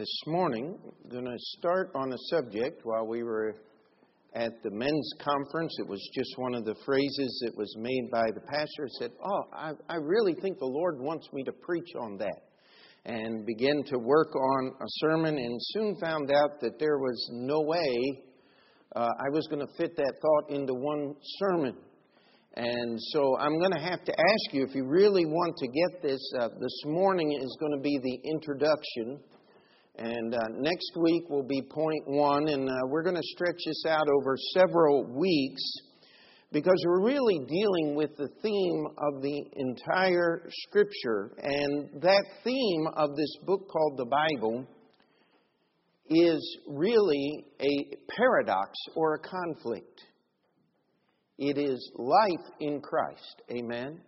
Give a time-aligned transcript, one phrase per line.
[0.00, 0.78] this morning.
[1.04, 3.54] I'm going to start on a subject while we were
[4.34, 5.76] at the men's conference.
[5.78, 8.88] It was just one of the phrases that was made by the pastor.
[8.98, 12.40] Said, Oh, I, I really think the Lord wants me to preach on that.
[13.04, 17.60] And began to work on a sermon and soon found out that there was no
[17.60, 18.22] way
[18.96, 21.76] uh, I was going to fit that thought into one sermon.
[22.56, 26.02] And so I'm going to have to ask you if you really want to get
[26.02, 26.20] this.
[26.40, 29.20] Uh, this morning is going to be the introduction.
[29.96, 32.48] And uh, next week will be point one.
[32.48, 35.62] And uh, we're going to stretch this out over several weeks
[36.52, 41.32] because we're really dealing with the theme of the entire Scripture.
[41.42, 44.66] And that theme of this book called the Bible
[46.08, 50.00] is really a paradox or a conflict.
[51.38, 53.42] It is life in Christ.
[53.50, 54.00] Amen.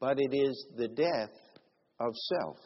[0.00, 1.30] But it is the death
[2.00, 2.56] of self.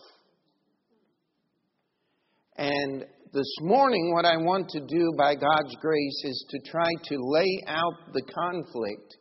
[2.56, 7.16] And this morning, what I want to do by God's grace is to try to
[7.18, 9.16] lay out the conflict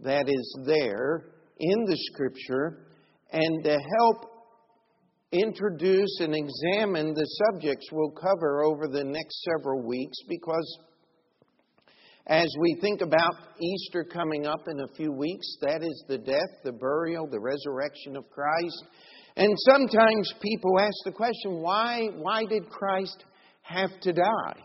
[0.00, 1.26] that is there
[1.60, 2.86] in the Scripture
[3.30, 4.26] and to help
[5.30, 10.78] introduce and examine the subjects we'll cover over the next several weeks because
[12.26, 16.62] as we think about Easter coming up in a few weeks, that is the death,
[16.64, 18.84] the burial, the resurrection of Christ.
[19.36, 23.24] And sometimes people ask the question, why, why did Christ
[23.62, 24.60] have to die?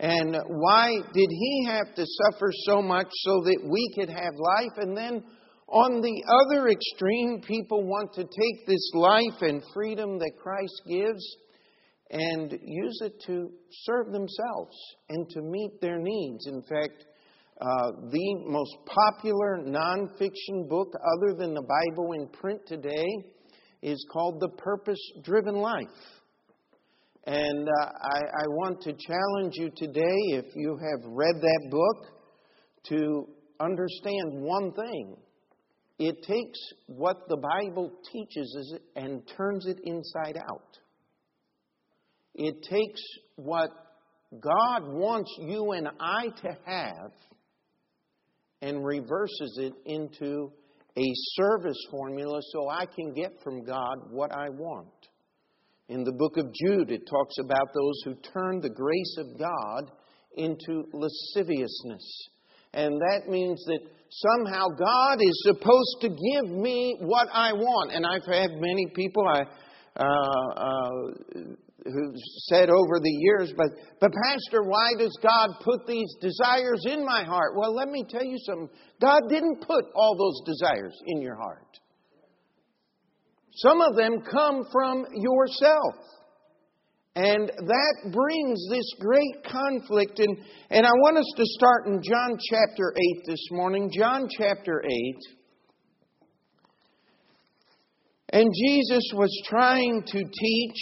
[0.00, 4.78] And why did he have to suffer so much so that we could have life?
[4.78, 5.22] And then
[5.68, 11.36] on the other extreme, people want to take this life and freedom that Christ gives
[12.10, 13.50] and use it to
[13.84, 14.76] serve themselves
[15.08, 16.46] and to meet their needs.
[16.46, 17.06] In fact,
[17.60, 23.06] uh, the most popular nonfiction book other than the Bible in print today
[23.84, 25.86] is called The Purpose Driven Life.
[27.26, 32.06] And uh, I, I want to challenge you today, if you have read that book,
[32.88, 33.28] to
[33.60, 35.16] understand one thing.
[35.98, 40.78] It takes what the Bible teaches and turns it inside out.
[42.34, 43.00] It takes
[43.36, 43.70] what
[44.40, 47.12] God wants you and I to have
[48.62, 50.50] and reverses it into
[50.96, 54.88] a service formula so I can get from God what I want.
[55.88, 59.90] In the book of Jude, it talks about those who turn the grace of God
[60.36, 62.28] into lasciviousness.
[62.72, 67.92] And that means that somehow God is supposed to give me what I want.
[67.92, 69.42] And I've had many people, I,
[69.96, 70.04] uh,
[70.56, 72.12] uh, who
[72.48, 73.68] said over the years, but,
[74.00, 77.52] but Pastor, why does God put these desires in my heart?
[77.56, 78.68] Well, let me tell you something.
[79.00, 81.78] God didn't put all those desires in your heart.
[83.56, 85.94] Some of them come from yourself.
[87.16, 90.18] And that brings this great conflict.
[90.18, 90.36] And,
[90.70, 93.90] and I want us to start in John chapter 8 this morning.
[93.96, 94.90] John chapter 8.
[98.30, 100.76] And Jesus was trying to teach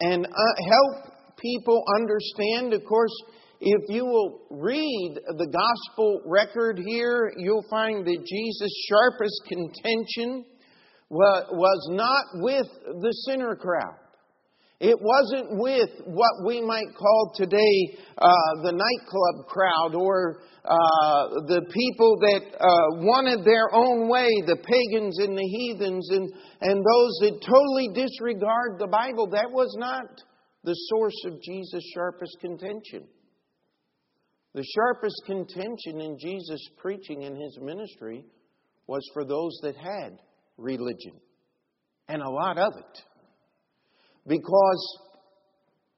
[0.00, 2.72] and uh, help people understand.
[2.74, 3.12] Of course,
[3.60, 10.44] if you will read the gospel record here, you'll find that Jesus' sharpest contention
[11.08, 12.66] was not with
[13.00, 13.96] the sinner crowd.
[14.78, 18.28] It wasn't with what we might call today uh,
[18.62, 25.18] the nightclub crowd or uh, the people that uh, wanted their own way, the pagans
[25.18, 29.28] and the heathens and, and those that totally disregard the Bible.
[29.28, 30.04] That was not
[30.62, 33.08] the source of Jesus' sharpest contention.
[34.52, 38.24] The sharpest contention in Jesus' preaching and his ministry
[38.86, 40.18] was for those that had
[40.58, 41.12] religion,
[42.08, 43.02] and a lot of it.
[44.26, 44.98] Because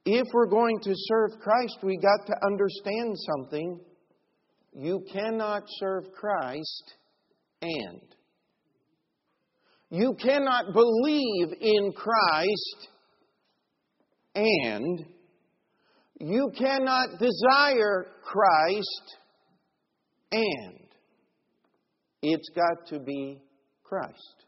[0.05, 3.81] if we're going to serve Christ, we got to understand something.
[4.75, 6.95] You cannot serve Christ
[7.63, 8.01] and.
[9.91, 12.89] You cannot believe in Christ
[14.35, 15.05] and.
[16.21, 19.17] You cannot desire Christ
[20.33, 20.89] and.
[22.23, 23.41] It's got to be
[23.85, 24.45] Christ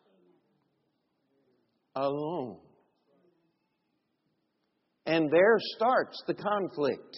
[1.94, 2.58] alone.
[5.10, 7.16] And there starts the conflict.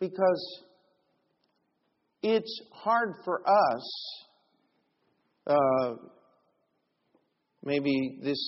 [0.00, 0.62] Because
[2.20, 4.24] it's hard for us,
[5.46, 5.92] uh,
[7.62, 8.38] maybe this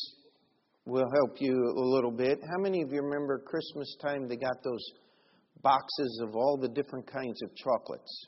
[0.85, 2.41] will help you a little bit.
[2.51, 4.85] How many of you remember Christmas time they got those
[5.63, 8.27] boxes of all the different kinds of chocolates?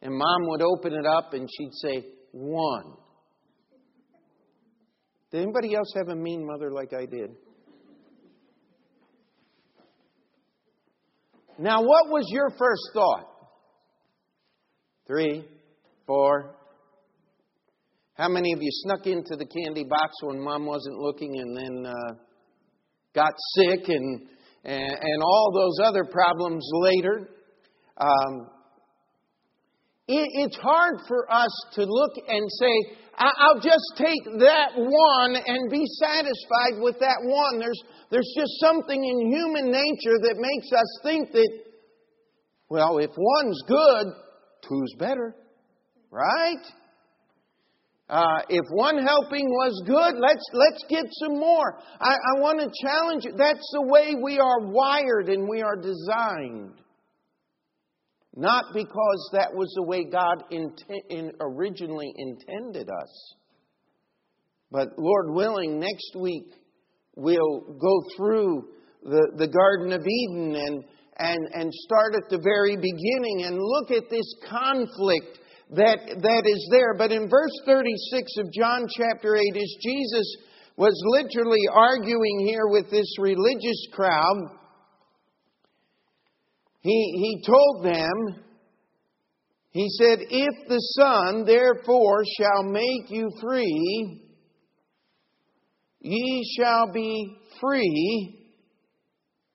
[0.00, 2.94] And mom would open it up and she'd say, one.
[5.36, 7.28] Did anybody else have a mean mother like I did?
[11.58, 13.28] Now, what was your first thought?
[15.06, 15.44] Three,
[16.06, 16.56] four.
[18.14, 21.84] How many of you snuck into the candy box when mom wasn't looking and then
[21.84, 22.14] uh,
[23.14, 24.22] got sick and,
[24.64, 27.28] and, and all those other problems later?
[27.98, 28.48] Um,
[30.08, 35.70] it, it's hard for us to look and say, I'll just take that one and
[35.70, 37.58] be satisfied with that one.
[37.58, 41.48] There's, there's just something in human nature that makes us think that,
[42.68, 44.06] well, if one's good,
[44.68, 45.34] two's better.
[46.10, 46.64] Right?
[48.08, 51.78] Uh, if one helping was good, let's, let's get some more.
[52.00, 53.32] I, I want to challenge you.
[53.36, 56.74] That's the way we are wired and we are designed.
[58.36, 63.34] Not because that was the way God in, originally intended us.
[64.70, 66.52] But Lord willing, next week
[67.16, 68.68] we'll go through
[69.02, 70.84] the, the Garden of Eden and,
[71.16, 75.38] and, and start at the very beginning and look at this conflict
[75.70, 76.94] that, that is there.
[76.94, 80.36] But in verse 36 of John chapter 8, as Jesus
[80.76, 84.50] was literally arguing here with this religious crowd,
[86.86, 88.44] he, he told them,
[89.70, 94.22] he said, If the Son therefore shall make you free,
[96.00, 98.52] ye shall be free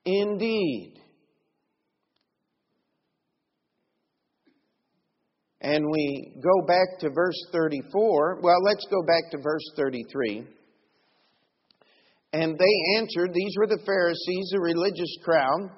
[0.06, 1.00] indeed.
[5.62, 8.42] And we go back to verse 34.
[8.42, 10.48] Well, let's go back to verse 33.
[12.34, 15.70] And they answered, these were the Pharisees, the religious crowd.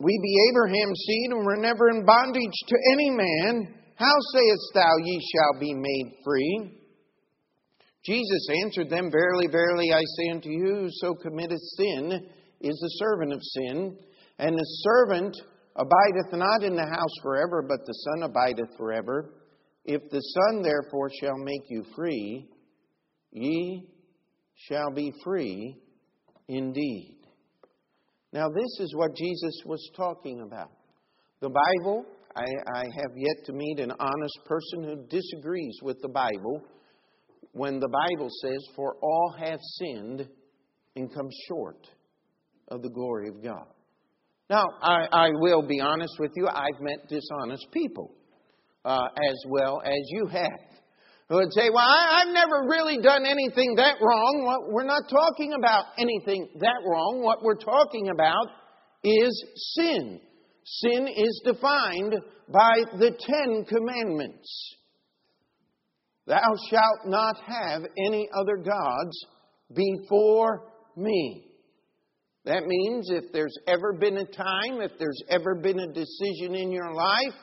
[0.00, 3.74] We be Abraham's seed, and were never in bondage to any man.
[3.96, 6.80] How sayest thou, ye shall be made free?
[8.02, 12.26] Jesus answered them, Verily, verily, I say unto you, whoso committeth sin
[12.62, 13.98] is the servant of sin.
[14.38, 15.36] And the servant
[15.76, 19.34] abideth not in the house forever, but the Son abideth forever.
[19.84, 22.48] If the Son therefore shall make you free,
[23.32, 23.86] ye
[24.54, 25.76] shall be free
[26.48, 27.19] indeed.
[28.32, 30.70] Now, this is what Jesus was talking about.
[31.40, 32.04] The Bible,
[32.36, 32.44] I,
[32.74, 36.62] I, have yet to meet an honest person who disagrees with the Bible
[37.52, 40.28] when the Bible says, For all have sinned
[40.94, 41.88] and come short
[42.68, 43.66] of the glory of God.
[44.48, 48.12] Now, I, I will be honest with you, I've met dishonest people
[48.84, 50.69] uh, as well as you have
[51.30, 54.44] who would say, Well, I, have never really done anything that wrong.
[54.44, 57.22] Well, we're not talking about anything that wrong.
[57.22, 58.48] What we're talking about
[59.04, 59.44] is
[59.76, 60.20] sin.
[60.64, 62.16] Sin is defined
[62.52, 64.76] by the Ten Commandments.
[66.26, 69.26] Thou shalt not have any other gods
[69.72, 71.46] before me.
[72.44, 76.72] That means if there's ever been a time, if there's ever been a decision in
[76.72, 77.34] your life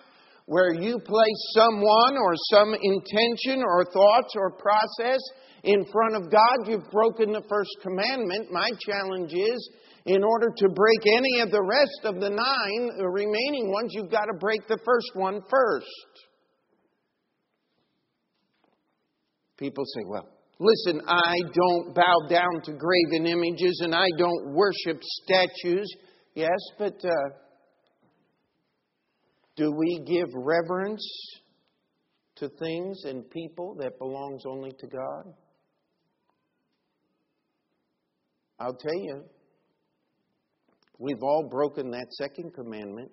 [0.47, 5.19] where you place someone or some intention or thoughts or process
[5.63, 8.49] in front of God, you've broken the first commandment.
[8.49, 9.69] My challenge is
[10.05, 14.09] in order to break any of the rest of the nine, the remaining ones, you've
[14.09, 15.85] got to break the first one first.
[19.57, 20.29] People say, well,
[20.59, 25.93] listen, I don't bow down to graven images and I don't worship statues.
[26.35, 26.95] Yes, but.
[27.03, 27.46] Uh,
[29.57, 31.03] do we give reverence
[32.35, 35.33] to things and people that belongs only to God?
[38.59, 39.23] I'll tell you,
[40.99, 43.11] we've all broken that second commandment,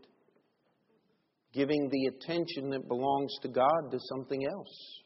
[1.54, 5.00] giving the attention that belongs to God to something else.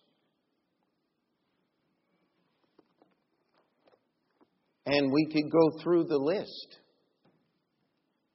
[4.86, 6.78] And we could go through the list.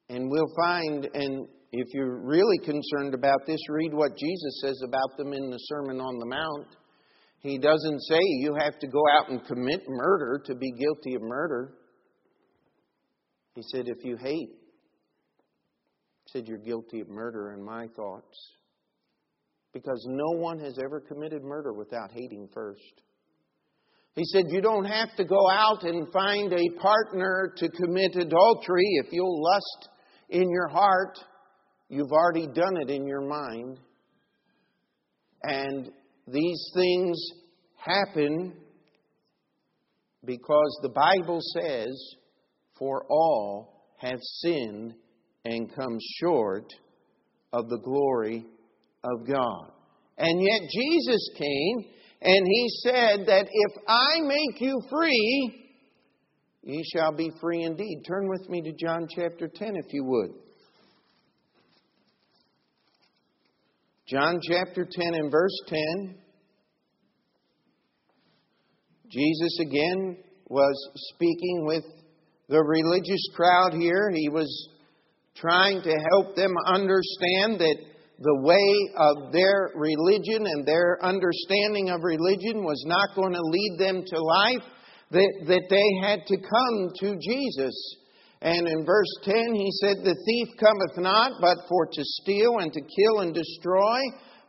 [0.10, 5.18] And we'll find, and if you're really concerned about this, read what Jesus says about
[5.18, 6.68] them in the Sermon on the Mount.
[7.40, 11.24] He doesn't say you have to go out and commit murder to be guilty of
[11.24, 11.74] murder.
[13.56, 14.50] He said, if you hate,
[16.26, 18.38] he said you're guilty of murder in my thoughts.
[19.74, 23.02] Because no one has ever committed murder without hating first.
[24.16, 28.86] He said, You don't have to go out and find a partner to commit adultery
[29.04, 29.90] if you'll lust
[30.30, 31.18] in your heart.
[31.94, 33.78] You've already done it in your mind.
[35.44, 35.92] And
[36.28, 37.16] these things
[37.76, 38.54] happen
[40.26, 42.16] because the Bible says,
[42.80, 44.96] For all have sinned
[45.46, 46.66] and come short
[47.52, 48.44] of the glory
[49.04, 49.72] of God.
[50.18, 55.70] And yet Jesus came And he said that if I make you free,
[56.64, 58.02] ye shall be free indeed.
[58.08, 60.43] Turn with me to John chapter 10, if you would.
[64.14, 66.16] John chapter 10 and verse 10.
[69.10, 70.18] Jesus again
[70.50, 70.76] was
[71.16, 71.84] speaking with
[72.48, 74.10] the religious crowd here.
[74.10, 74.70] And he was
[75.36, 77.76] trying to help them understand that
[78.20, 83.78] the way of their religion and their understanding of religion was not going to lead
[83.80, 84.64] them to life,
[85.10, 87.74] that, that they had to come to Jesus.
[88.44, 92.74] And in verse 10, he said, The thief cometh not but for to steal and
[92.74, 94.00] to kill and destroy.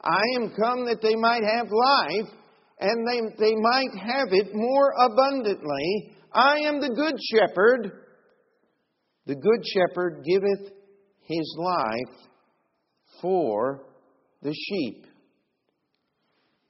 [0.02, 2.34] I am come that they might have life,
[2.80, 6.16] and they, they might have it more abundantly.
[6.32, 7.92] I am the good shepherd.
[9.26, 10.72] The good shepherd giveth
[11.20, 12.28] his life
[13.22, 13.86] for
[14.42, 15.06] the sheep.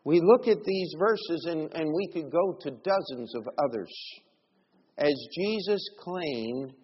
[0.04, 3.90] We look at these verses and, and we could go to dozens of others
[4.98, 6.74] as Jesus claimed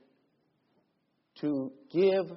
[1.41, 2.37] to give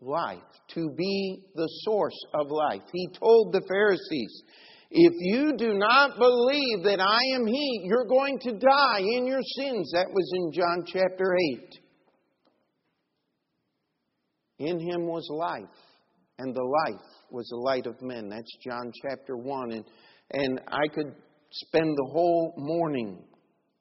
[0.00, 0.38] life,
[0.74, 2.82] to be the source of life.
[2.92, 4.42] He told the Pharisees,
[4.90, 9.42] if you do not believe that I am He, you're going to die in your
[9.42, 9.90] sins.
[9.92, 11.80] That was in John chapter 8.
[14.58, 15.76] In Him was life,
[16.38, 18.28] and the life was the light of men.
[18.28, 19.72] That's John chapter 1.
[19.72, 19.84] And,
[20.30, 21.14] and I could
[21.50, 23.24] spend the whole morning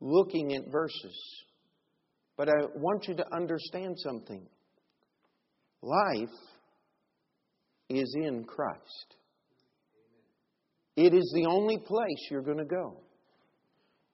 [0.01, 1.43] looking at verses.
[2.37, 4.45] But I want you to understand something.
[5.81, 6.29] Life
[7.89, 9.15] is in Christ.
[10.97, 13.01] It is the only place you're going to go.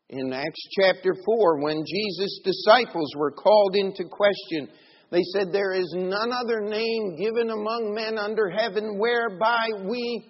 [0.10, 4.68] In Acts chapter 4, when Jesus' disciples were called into question,
[5.10, 10.25] they said, There is none other name given among men under heaven whereby we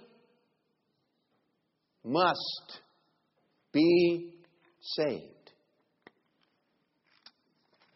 [2.04, 2.80] must
[3.74, 4.34] be
[4.82, 5.31] saved.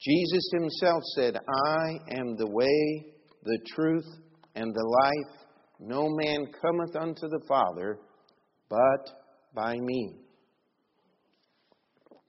[0.05, 3.05] Jesus himself said, I am the way,
[3.43, 4.05] the truth,
[4.55, 5.39] and the life.
[5.79, 7.97] No man cometh unto the Father
[8.69, 9.09] but
[9.53, 10.15] by me.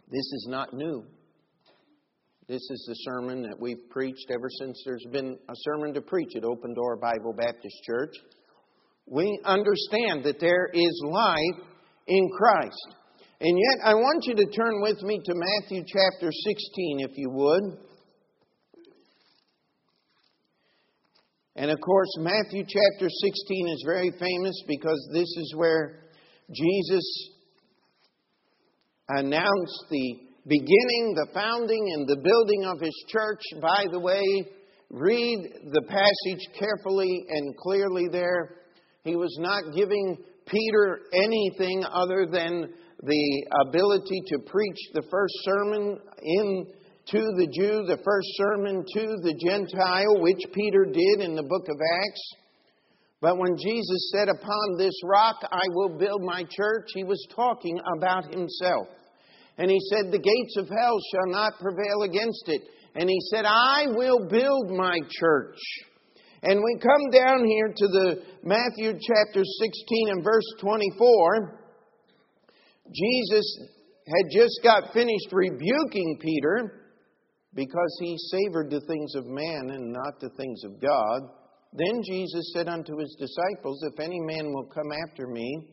[0.08, 1.04] This is not new.
[2.48, 6.32] This is the sermon that we've preached ever since there's been a sermon to preach
[6.36, 8.14] at Open Door Bible Baptist Church.
[9.06, 11.66] We understand that there is life
[12.06, 12.94] in Christ.
[13.38, 17.28] And yet, I want you to turn with me to Matthew chapter 16, if you
[17.30, 17.78] would.
[21.56, 26.04] And of course, Matthew chapter 16 is very famous because this is where
[26.50, 27.30] Jesus
[29.10, 33.42] announced the beginning, the founding, and the building of his church.
[33.60, 34.22] By the way,
[34.90, 35.38] read
[35.72, 38.56] the passage carefully and clearly there.
[39.04, 40.16] He was not giving
[40.46, 42.72] Peter anything other than
[43.02, 46.66] the ability to preach the first sermon in
[47.08, 51.68] to the Jew, the first sermon to the Gentile, which Peter did in the book
[51.68, 52.32] of Acts.
[53.20, 57.78] But when Jesus said, Upon this rock I will build my church, he was talking
[57.96, 58.88] about himself.
[59.58, 62.62] And he said, The gates of hell shall not prevail against it.
[62.94, 65.58] And he said, I will build my church.
[66.42, 71.65] And we come down here to the Matthew chapter 16 and verse 24.
[72.94, 73.58] Jesus
[74.06, 76.82] had just got finished rebuking Peter
[77.54, 81.20] because he savored the things of man and not the things of God.
[81.72, 85.68] Then Jesus said unto his disciples, If any man will come after me,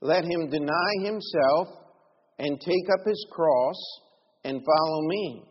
[0.00, 1.68] let him deny himself
[2.38, 3.76] and take up his cross
[4.44, 5.44] and follow me.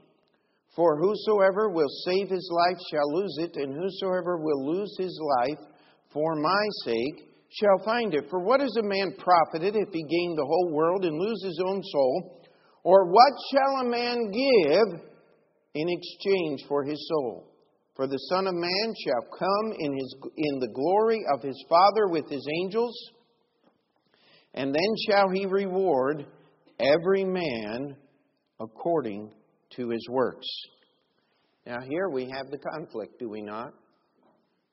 [0.75, 5.59] For whosoever will save his life shall lose it, and whosoever will lose his life
[6.13, 8.29] for my sake shall find it.
[8.29, 11.61] For what is a man profited if he gain the whole world and lose his
[11.65, 12.41] own soul?
[12.83, 15.01] Or what shall a man give
[15.75, 17.51] in exchange for his soul?
[17.95, 22.07] For the Son of Man shall come in, his, in the glory of his Father
[22.07, 22.95] with his angels,
[24.53, 26.25] and then shall he reward
[26.79, 27.95] every man
[28.59, 29.31] according
[29.75, 30.47] to his works.
[31.65, 33.73] Now, here we have the conflict, do we not?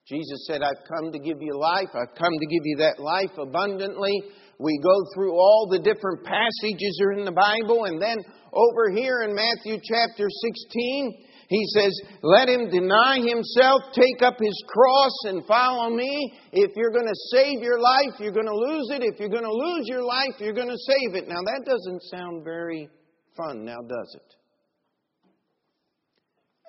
[0.09, 1.93] Jesus said, I've come to give you life.
[1.93, 4.23] I've come to give you that life abundantly.
[4.59, 8.17] We go through all the different passages are in the Bible, and then
[8.53, 14.57] over here in Matthew chapter 16, he says, Let him deny himself, take up his
[14.67, 16.33] cross, and follow me.
[16.53, 19.03] If you're going to save your life, you're going to lose it.
[19.05, 21.29] If you're going to lose your life, you're going to save it.
[21.29, 22.89] Now, that doesn't sound very
[23.37, 24.35] fun, now does it?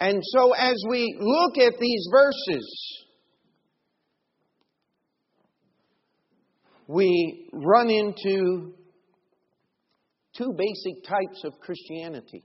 [0.01, 3.05] And so, as we look at these verses,
[6.89, 8.73] we run into
[10.35, 12.43] two basic types of Christianity.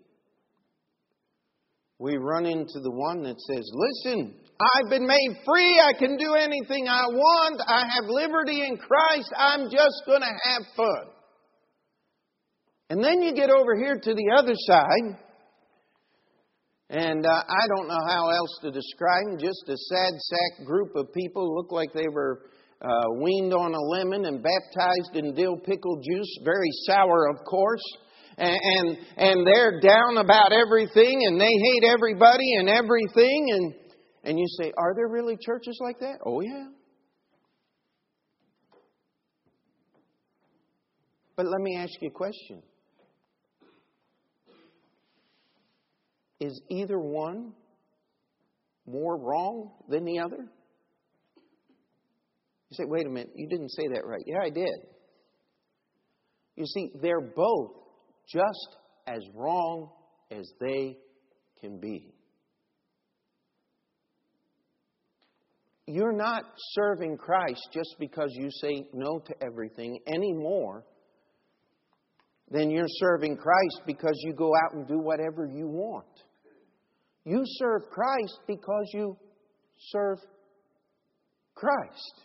[1.99, 5.81] We run into the one that says, Listen, I've been made free.
[5.81, 7.63] I can do anything I want.
[7.67, 9.33] I have liberty in Christ.
[9.35, 11.07] I'm just going to have fun.
[12.91, 15.19] And then you get over here to the other side,
[16.91, 19.39] and uh, I don't know how else to describe them.
[19.39, 22.43] Just a sad sack group of people look like they were
[22.85, 27.83] uh, weaned on a lemon and baptized in dill pickle juice, very sour, of course.
[28.37, 33.47] And, and and they're down about everything, and they hate everybody and everything.
[33.53, 33.75] And
[34.25, 36.19] and you say, are there really churches like that?
[36.27, 36.67] Oh yeah.
[41.37, 42.63] But let me ask you a question.
[46.41, 47.53] Is either one
[48.87, 50.49] more wrong than the other?
[52.75, 54.23] You say, wait a minute, you didn't say that right.
[54.27, 54.75] Yeah, I did.
[56.57, 57.71] You see, they're both
[58.29, 58.77] just
[59.07, 59.91] as wrong
[60.31, 60.97] as they
[61.61, 62.13] can be.
[65.87, 70.85] You're not serving Christ just because you say no to everything any more
[72.51, 76.07] than you're serving Christ because you go out and do whatever you want.
[77.25, 79.17] You serve Christ because you
[79.79, 80.19] serve
[81.55, 82.25] Christ.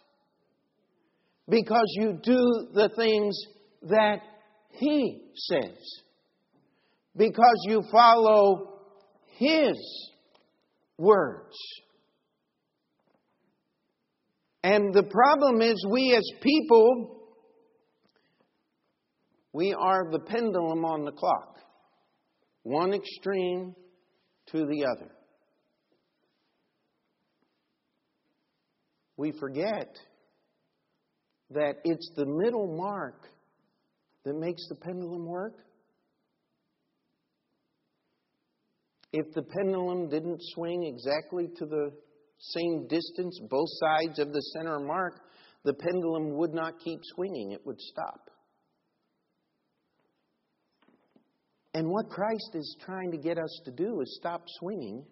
[1.50, 3.38] Because you do the things
[3.84, 4.22] that
[4.70, 5.78] He says.
[7.16, 8.80] Because you follow
[9.38, 9.76] His
[10.98, 11.56] words.
[14.64, 17.18] And the problem is, we as people,
[19.54, 21.56] we are the pendulum on the clock.
[22.64, 23.74] One extreme
[24.48, 25.12] to the other.
[29.16, 29.98] We forget
[31.52, 33.28] that it's the middle mark
[34.26, 35.56] that makes the pendulum work.
[39.12, 41.92] If the pendulum didn't swing exactly to the
[42.38, 45.20] same distance, both sides of the center mark,
[45.66, 48.30] the pendulum would not keep swinging, it would stop.
[51.74, 55.06] And what Christ is trying to get us to do is stop swinging.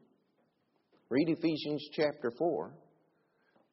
[1.10, 2.74] Read Ephesians chapter 4.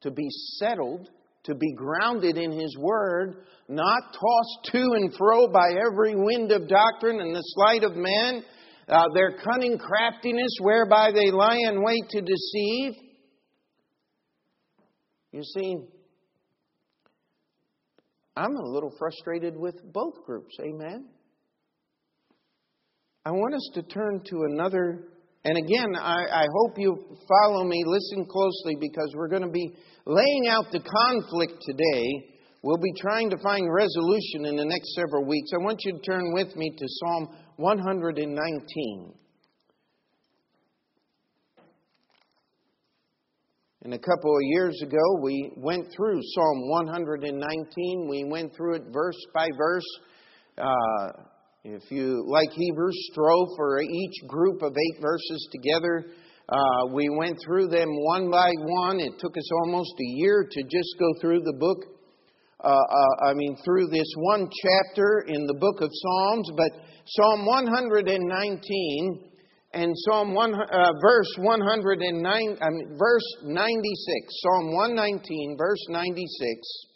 [0.01, 1.09] To be settled,
[1.45, 6.67] to be grounded in His Word, not tossed to and fro by every wind of
[6.67, 8.43] doctrine and the sleight of men,
[8.87, 12.93] uh, their cunning craftiness whereby they lie in wait to deceive.
[15.31, 15.75] You see,
[18.37, 20.55] I'm a little frustrated with both groups.
[20.61, 21.07] Amen.
[23.25, 25.07] I want us to turn to another,
[25.45, 29.75] and again, I, I hope you follow me, listen closely, because we're going to be
[30.07, 32.31] laying out the conflict today.
[32.63, 35.51] We'll be trying to find resolution in the next several weeks.
[35.53, 39.13] I want you to turn with me to Psalm 119.
[43.83, 48.07] And a couple of years ago, we went through Psalm 119.
[48.09, 49.85] We went through it verse by verse.
[50.57, 51.11] Uh,
[51.65, 56.05] if you, like Hebrews, strove for each group of eight verses together,
[56.47, 58.99] uh, we went through them one by one.
[58.99, 61.79] It took us almost a year to just go through the book.
[62.63, 66.51] Uh, uh, I mean, through this one chapter in the book of Psalms.
[66.55, 66.69] But
[67.07, 69.31] Psalm 119
[69.73, 74.35] and Psalm 1, uh, verse 109, I mean, verse 96.
[74.43, 76.94] Psalm 119, verse 96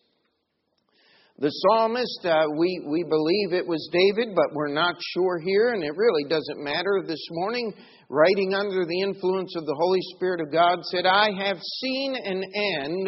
[1.39, 5.83] the psalmist, uh, we, we believe it was David, but we're not sure here, and
[5.83, 7.73] it really doesn't matter this morning.
[8.09, 12.43] Writing under the influence of the Holy Spirit of God, said, I have seen an
[12.81, 13.07] end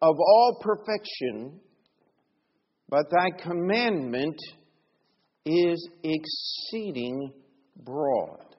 [0.00, 1.60] of all perfection,
[2.88, 4.36] but thy commandment
[5.46, 7.32] is exceeding
[7.76, 8.56] broad.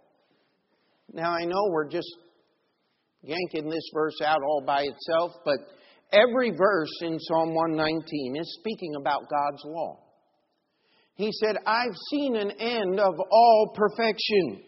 [1.12, 2.16] Now, I know we're just
[3.22, 5.58] yanking this verse out all by itself, but
[6.14, 10.00] Every verse in Psalm 119 is speaking about God's law.
[11.16, 14.64] He said, I've seen an end of all perfection.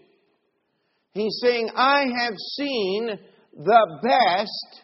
[1.13, 3.19] He's saying, I have seen
[3.58, 4.81] the best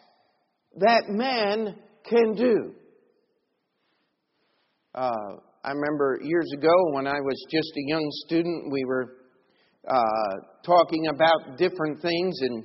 [0.78, 1.76] that man
[2.08, 2.74] can do.
[4.94, 9.16] Uh, I remember years ago when I was just a young student, we were
[9.88, 12.64] uh, talking about different things, and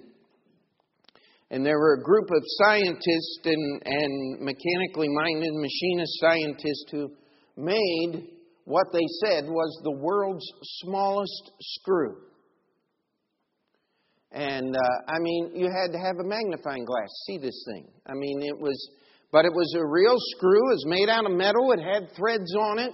[1.49, 7.09] and there were a group of scientists and, and mechanically minded machinist scientists who
[7.55, 8.27] made
[8.65, 10.45] what they said was the world's
[10.81, 12.17] smallest screw.
[14.31, 17.87] And uh, I mean, you had to have a magnifying glass to see this thing.
[18.05, 18.77] I mean, it was,
[19.31, 20.69] but it was a real screw.
[20.71, 21.71] It was made out of metal.
[21.71, 22.91] It had threads on it,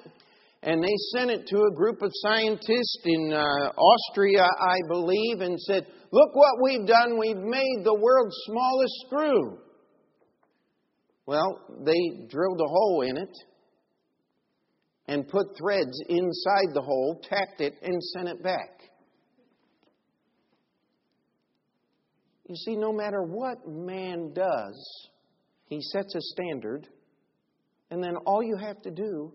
[0.64, 5.60] and they sent it to a group of scientists in uh, Austria, I believe, and
[5.60, 7.20] said, Look what we've done.
[7.20, 9.58] We've made the world's smallest screw.
[11.26, 13.36] Well, they drilled a hole in it
[15.08, 18.70] and put threads inside the hole, tacked it, and sent it back.
[22.48, 25.10] You see, no matter what man does,
[25.66, 26.88] he sets a standard,
[27.90, 29.34] and then all you have to do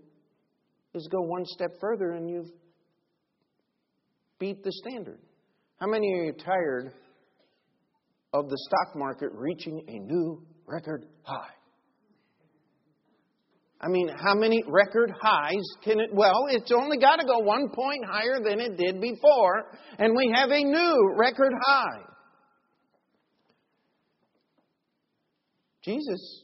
[0.95, 2.51] is go one step further and you've
[4.39, 5.19] beat the standard.
[5.81, 6.93] How many are you tired
[8.33, 11.55] of the stock market reaching a new record high?
[13.81, 16.11] I mean, how many record highs can it?
[16.13, 20.33] Well, it's only got to go one point higher than it did before, and we
[20.35, 22.03] have a new record high.
[25.85, 26.43] Jesus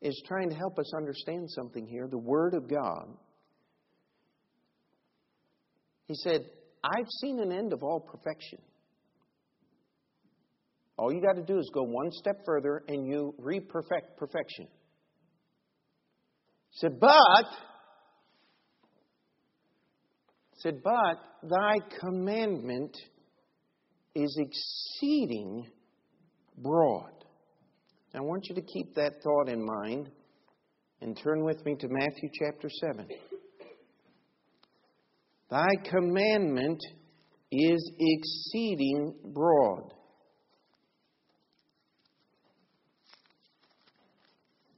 [0.00, 3.08] is trying to help us understand something here the Word of God.
[6.06, 6.40] He said,
[6.82, 8.58] I've seen an end of all perfection.
[10.96, 14.66] All you got to do is go one step further and you re-perfect perfection.
[16.72, 17.46] Said, but
[20.58, 22.94] said, but thy commandment
[24.14, 25.66] is exceeding
[26.56, 27.19] broad.
[28.14, 30.10] I want you to keep that thought in mind
[31.00, 33.06] and turn with me to Matthew chapter 7.
[35.48, 36.80] Thy commandment
[37.52, 39.92] is exceeding broad.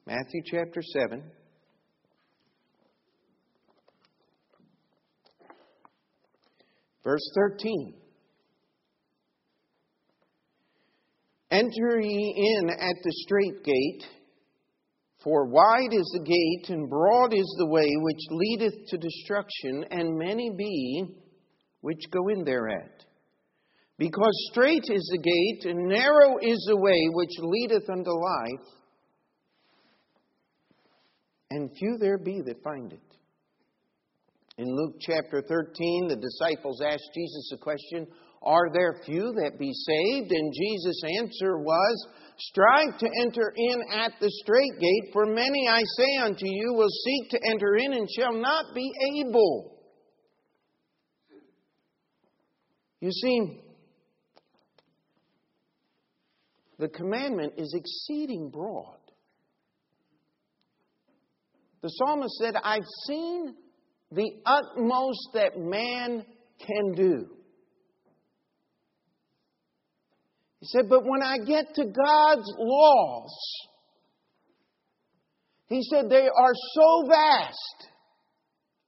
[0.07, 1.23] Matthew chapter 7.
[7.03, 7.95] Verse 13.
[11.53, 14.09] Enter ye in at the strait gate,
[15.23, 20.17] for wide is the gate, and broad is the way which leadeth to destruction, and
[20.17, 21.05] many be
[21.83, 23.05] which go in thereat.
[23.99, 28.69] Because strait is the gate, and narrow is the way which leadeth unto life,
[31.51, 33.01] and few there be that find it.
[34.57, 38.07] In Luke chapter 13, the disciples asked Jesus a question
[38.45, 40.33] Are there few that be saved?
[40.33, 42.07] And Jesus' answer was,
[42.39, 46.89] Strive to enter in at the strait gate, for many, I say unto you, will
[46.89, 49.79] seek to enter in and shall not be able.
[53.01, 53.61] You see,
[56.79, 58.99] the commandment is exceeding broad.
[61.83, 63.55] The psalmist said, I've seen
[64.11, 66.25] the utmost that man
[66.65, 67.27] can do.
[70.63, 73.37] He said, but when I get to God's laws,
[75.67, 77.89] he said, they are so vast,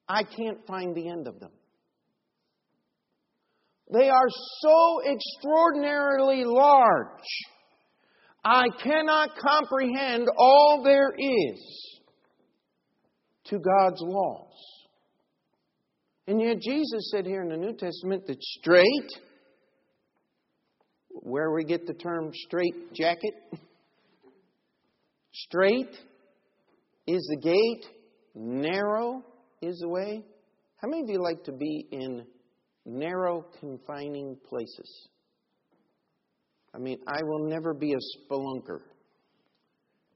[0.08, 1.50] I can't find the end of them.
[3.92, 4.28] They are
[4.60, 7.26] so extraordinarily large,
[8.44, 12.00] I cannot comprehend all there is
[13.46, 14.52] to God's laws.
[16.28, 19.10] And yet, Jesus said here in the New Testament that strait,
[21.24, 23.34] where we get the term straight jacket,
[25.34, 25.90] Straight
[27.08, 27.86] is the gate,
[28.36, 29.20] narrow
[29.60, 30.22] is the way.
[30.76, 32.24] How many of you like to be in
[32.86, 35.08] narrow, confining places?
[36.72, 38.78] I mean, I will never be a spelunker.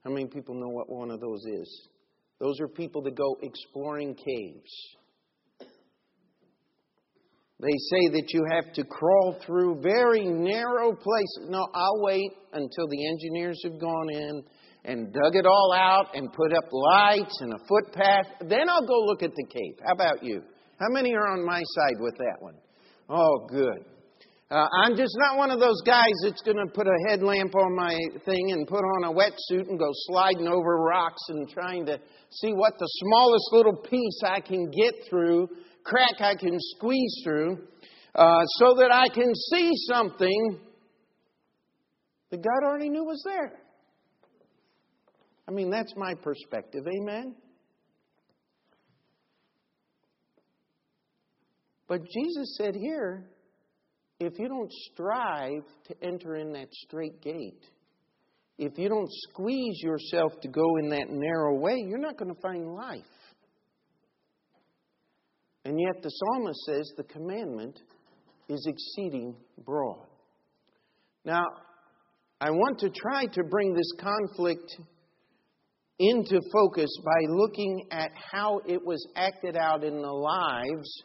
[0.05, 1.87] How many people know what one of those is?
[2.39, 4.71] Those are people that go exploring caves.
[7.61, 11.49] They say that you have to crawl through very narrow places.
[11.49, 14.43] No, I'll wait until the engineers have gone in
[14.85, 18.27] and dug it all out and put up lights and a footpath.
[18.47, 19.75] Then I'll go look at the cave.
[19.85, 20.41] How about you?
[20.79, 22.55] How many are on my side with that one?
[23.09, 23.83] Oh, good.
[24.51, 27.75] Uh, I'm just not one of those guys that's going to put a headlamp on
[27.75, 27.95] my
[28.25, 31.99] thing and put on a wetsuit and go sliding over rocks and trying to
[32.31, 35.49] see what the smallest little piece I can get through,
[35.89, 37.57] crack I can squeeze through,
[38.15, 40.59] uh, so that I can see something
[42.29, 43.59] that God already knew was there.
[45.47, 46.85] I mean, that's my perspective.
[46.87, 47.35] Amen?
[51.87, 53.25] But Jesus said here,
[54.19, 57.65] if you don't strive to enter in that strait gate,
[58.59, 62.41] if you don't squeeze yourself to go in that narrow way, you're not going to
[62.41, 63.05] find life.
[65.69, 67.79] And yet the psalmist says the commandment
[68.49, 70.07] is exceeding broad.
[71.23, 71.43] Now,
[72.41, 74.77] I want to try to bring this conflict
[75.99, 81.03] into focus by looking at how it was acted out in the lives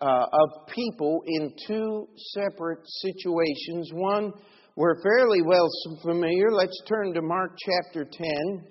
[0.00, 3.90] uh, of people in two separate situations.
[3.92, 4.32] One
[4.74, 5.68] we're fairly well
[6.00, 6.50] familiar.
[6.50, 8.64] Let's turn to Mark chapter 10.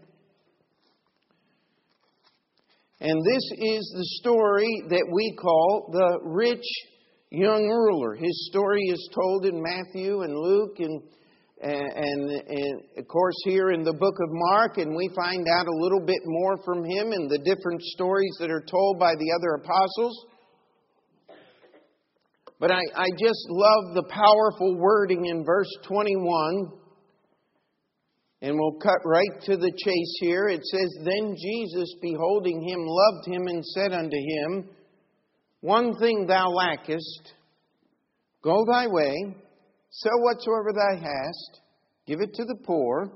[3.02, 6.64] And this is the story that we call the rich
[7.32, 8.14] young ruler.
[8.14, 11.02] His story is told in Matthew and Luke and,
[11.64, 15.82] and, and, of course here in the book of Mark, and we find out a
[15.82, 19.56] little bit more from him in the different stories that are told by the other
[19.56, 20.26] apostles.
[22.60, 26.81] But I, I just love the powerful wording in verse 21
[28.42, 30.48] and we'll cut right to the chase here.
[30.48, 34.70] It says, Then Jesus, beholding him, loved him and said unto him,
[35.62, 37.34] One thing thou lackest,
[38.44, 39.16] go thy way,
[39.92, 41.62] sell whatsoever thou hast,
[42.08, 43.12] give it to the poor,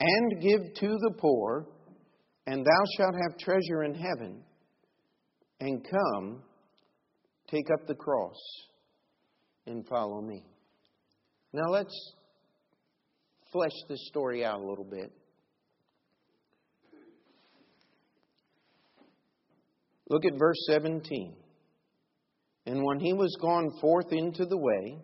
[0.00, 1.66] and give to the poor,
[2.46, 4.42] and thou shalt have treasure in heaven.
[5.60, 6.42] And come,
[7.48, 8.36] take up the cross,
[9.66, 10.44] and follow me.
[11.54, 11.94] Now let's
[13.54, 15.12] flesh this story out a little bit.
[20.10, 21.34] Look at verse 17.
[22.66, 24.98] And when he was gone forth into the way,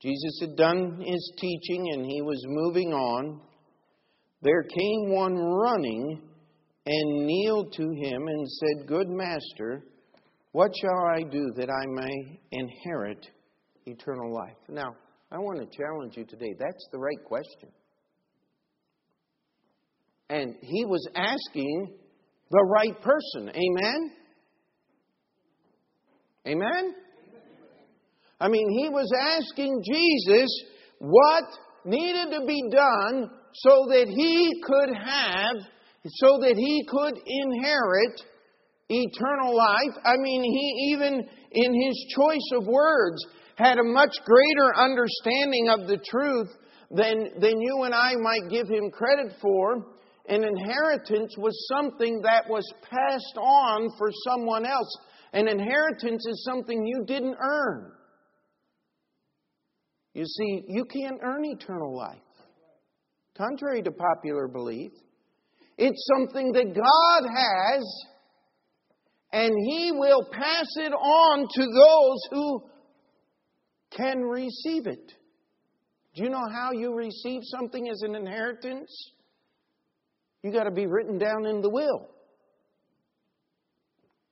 [0.00, 3.40] Jesus had done his teaching and he was moving on.
[4.42, 6.22] There came one running
[6.86, 9.82] and kneeled to him and said, Good master,
[10.52, 13.26] what shall I do that I may inherit
[13.86, 14.56] eternal life?
[14.68, 14.94] Now,
[15.30, 16.54] I want to challenge you today.
[16.58, 17.68] That's the right question.
[20.28, 21.94] And he was asking
[22.50, 23.50] the right person.
[23.50, 24.10] Amen?
[26.46, 26.94] Amen?
[28.40, 30.48] I mean, he was asking Jesus
[30.98, 31.44] what
[31.84, 35.56] needed to be done so that he could have,
[36.04, 38.22] so that he could inherit
[38.88, 40.02] eternal life.
[40.04, 43.24] I mean, he even in his choice of words,
[43.56, 46.48] had a much greater understanding of the truth
[46.90, 49.86] than, than you and I might give him credit for.
[50.28, 54.96] An inheritance was something that was passed on for someone else.
[55.32, 57.92] An inheritance is something you didn't earn.
[60.14, 62.18] You see, you can't earn eternal life,
[63.36, 64.92] contrary to popular belief.
[65.76, 68.04] It's something that God has,
[69.32, 72.62] and He will pass it on to those who
[73.90, 75.12] can receive it.
[76.14, 78.90] Do you know how you receive something as an inheritance?
[80.42, 82.08] You got to be written down in the will.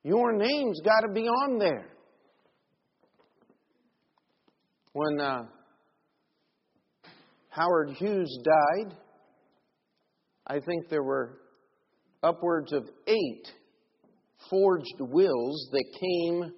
[0.03, 1.87] Your name's got to be on there.
[4.93, 5.43] When uh,
[7.49, 8.95] Howard Hughes died,
[10.47, 11.39] I think there were
[12.23, 13.47] upwards of eight
[14.49, 16.51] forged wills that came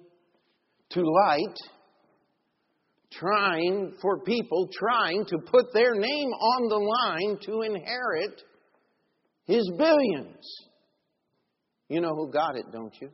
[0.90, 1.56] to light
[3.12, 8.42] trying for people trying to put their name on the line to inherit
[9.44, 10.44] his billions.
[11.88, 13.08] You know who got it, don't you?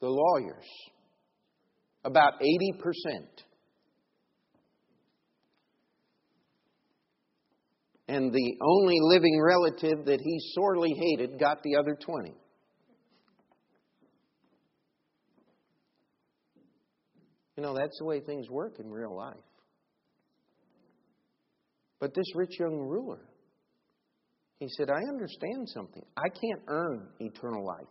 [0.00, 0.66] The lawyers.
[2.04, 2.44] About 80%.
[8.06, 12.34] And the only living relative that he sorely hated got the other 20.
[17.56, 19.36] You know, that's the way things work in real life.
[22.00, 23.20] But this rich young ruler,
[24.58, 26.04] he said, I understand something.
[26.16, 27.88] I can't earn eternal life.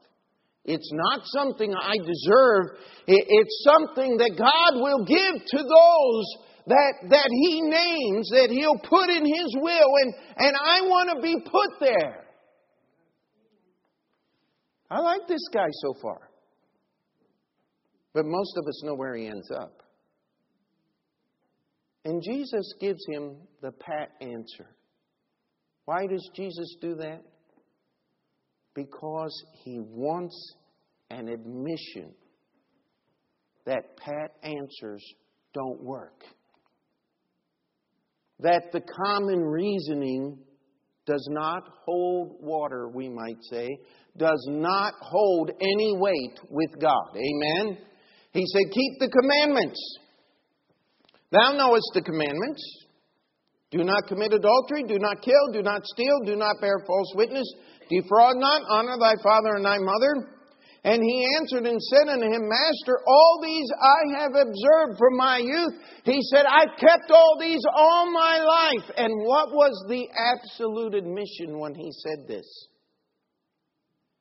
[0.65, 2.77] It's not something I deserve.
[3.07, 6.25] It's something that God will give to those
[6.67, 11.21] that, that He names, that He'll put in His will, and, and I want to
[11.21, 12.23] be put there.
[14.89, 16.29] I like this guy so far.
[18.13, 19.81] But most of us know where he ends up.
[22.05, 24.67] And Jesus gives him the pat answer.
[25.85, 27.21] Why does Jesus do that?
[28.75, 30.55] Because he wants
[31.09, 32.13] an admission
[33.65, 35.03] that pat answers
[35.53, 36.23] don't work.
[38.39, 40.39] That the common reasoning
[41.05, 43.69] does not hold water, we might say,
[44.17, 47.15] does not hold any weight with God.
[47.15, 47.77] Amen?
[48.33, 49.79] He said, Keep the commandments.
[51.31, 52.61] Thou knowest the commandments.
[53.71, 57.45] Do not commit adultery, do not kill, do not steal, do not bear false witness,
[57.89, 60.29] defraud not, honor thy father and thy mother.
[60.83, 65.37] And he answered and said unto him, Master, all these I have observed from my
[65.37, 65.73] youth.
[66.03, 68.91] He said, I've kept all these all my life.
[68.97, 72.45] And what was the absolute admission when he said this?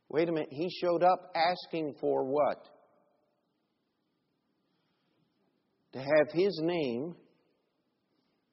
[0.08, 2.64] Wait a minute, he showed up asking for what?
[5.92, 7.14] To have his name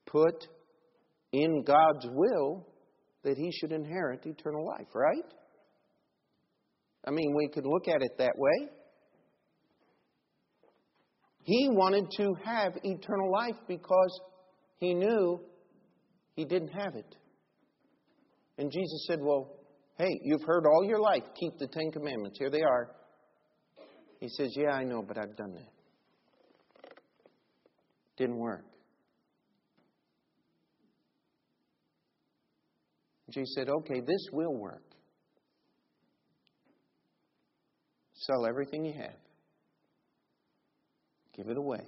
[0.05, 0.47] put
[1.31, 2.67] in God's will
[3.23, 5.33] that he should inherit eternal life, right?
[7.05, 8.69] I mean, we could look at it that way.
[11.43, 14.21] He wanted to have eternal life because
[14.77, 15.39] he knew
[16.35, 17.15] he didn't have it.
[18.57, 19.55] And Jesus said, Well,
[19.97, 22.37] hey, you've heard all your life, keep the Ten Commandments.
[22.37, 22.91] Here they are.
[24.19, 25.78] He says, Yeah, I know, but I've done that.
[28.19, 28.65] Didn't work.
[33.31, 34.83] Jesus said, Okay, this will work.
[38.13, 39.15] Sell everything you have.
[41.37, 41.85] Give it away.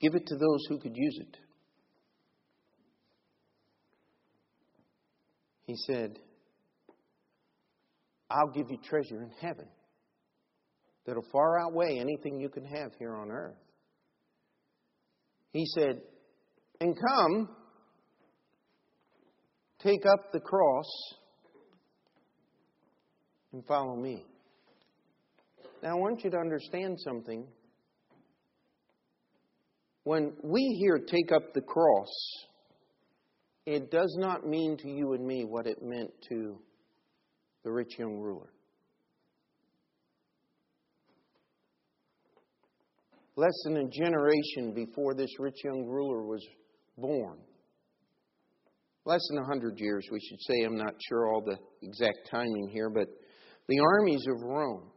[0.00, 1.36] Give it to those who could use it.
[5.62, 6.18] He said,
[8.28, 9.68] I'll give you treasure in heaven
[11.06, 13.54] that'll far outweigh anything you can have here on earth.
[15.52, 16.00] He said,
[16.80, 17.48] And come,
[19.82, 20.86] take up the cross
[23.52, 24.24] and follow me.
[25.82, 27.46] Now, I want you to understand something.
[30.04, 32.08] When we hear take up the cross,
[33.66, 36.58] it does not mean to you and me what it meant to
[37.64, 38.50] the rich young ruler.
[43.36, 46.44] Less than a generation before this rich young ruler was
[46.98, 47.38] born,
[49.04, 52.68] less than a hundred years, we should say, I'm not sure all the exact timing
[52.72, 53.08] here, but
[53.68, 54.90] the armies of Rome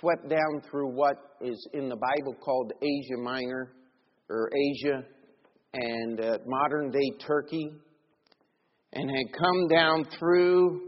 [0.00, 3.72] swept down through what is in the Bible called Asia Minor
[4.28, 5.02] or Asia
[5.72, 7.70] and uh, modern day Turkey
[8.92, 10.87] and had come down through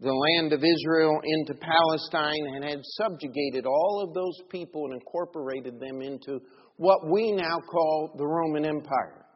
[0.00, 5.78] the land of Israel into Palestine and had subjugated all of those people and incorporated
[5.78, 6.40] them into
[6.76, 9.26] what we now call the Roman Empire.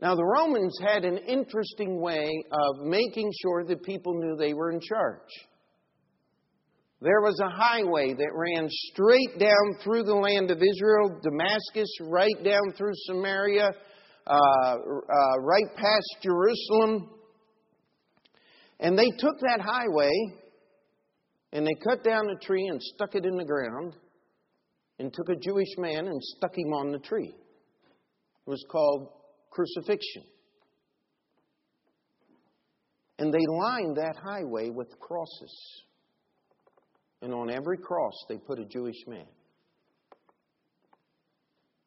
[0.00, 4.70] Now, the Romans had an interesting way of making sure that people knew they were
[4.70, 5.28] in charge.
[7.00, 12.44] There was a highway that ran straight down through the land of Israel, Damascus, right
[12.44, 13.70] down through Samaria,
[14.26, 17.10] uh, uh, right past Jerusalem.
[18.80, 20.12] And they took that highway
[21.52, 23.96] and they cut down a tree and stuck it in the ground
[24.98, 27.34] and took a Jewish man and stuck him on the tree.
[27.34, 29.08] It was called
[29.50, 30.22] crucifixion.
[33.18, 35.82] And they lined that highway with crosses.
[37.20, 39.26] And on every cross, they put a Jewish man.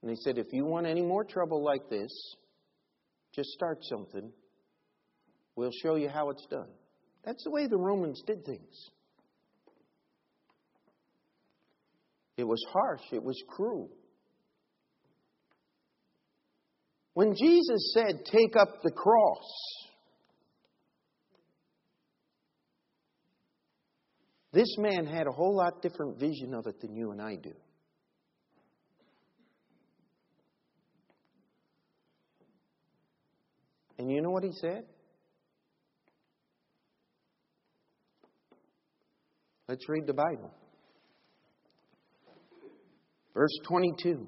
[0.01, 2.11] And they said, if you want any more trouble like this,
[3.33, 4.31] just start something.
[5.55, 6.67] We'll show you how it's done.
[7.23, 8.89] That's the way the Romans did things.
[12.37, 13.89] It was harsh, it was cruel.
[17.13, 19.45] When Jesus said, Take up the cross,
[24.53, 27.53] This man had a whole lot different vision of it than you and I do.
[33.97, 34.85] And you know what he said?
[39.71, 40.51] Let's read the Bible.
[43.33, 44.27] Verse 22.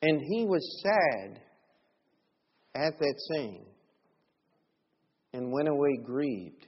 [0.00, 1.42] And he was sad
[2.74, 3.66] at that saying
[5.34, 6.66] and went away grieved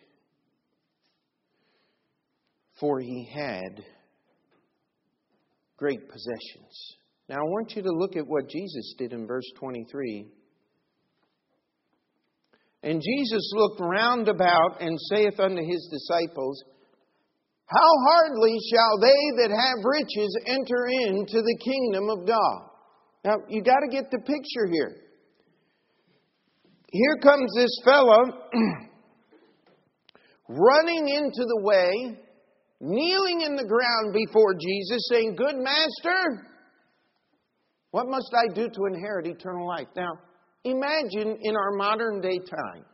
[2.78, 3.82] for he had
[5.78, 6.96] great possessions.
[7.30, 10.26] Now, I want you to look at what Jesus did in verse 23.
[12.82, 16.62] And Jesus looked round about and saith unto his disciples,
[17.66, 22.68] How hardly shall they that have riches enter into the kingdom of God?
[23.24, 24.96] Now, you got to get the picture here.
[26.90, 28.24] Here comes this fellow
[30.48, 32.18] running into the way
[32.80, 36.46] kneeling in the ground before Jesus, saying, Good master,
[37.90, 39.88] what must I do to inherit eternal life?
[39.96, 40.12] Now,
[40.70, 42.84] imagine in our modern day time.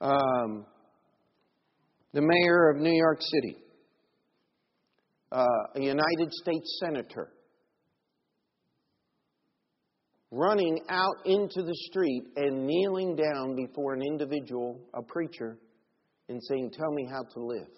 [0.00, 0.66] Um,
[2.12, 3.56] the mayor of New York City,
[5.32, 5.44] uh,
[5.74, 7.32] a United States senator,
[10.30, 15.58] running out into the street and kneeling down before an individual, a preacher,
[16.28, 17.68] and saying, Tell me how to live.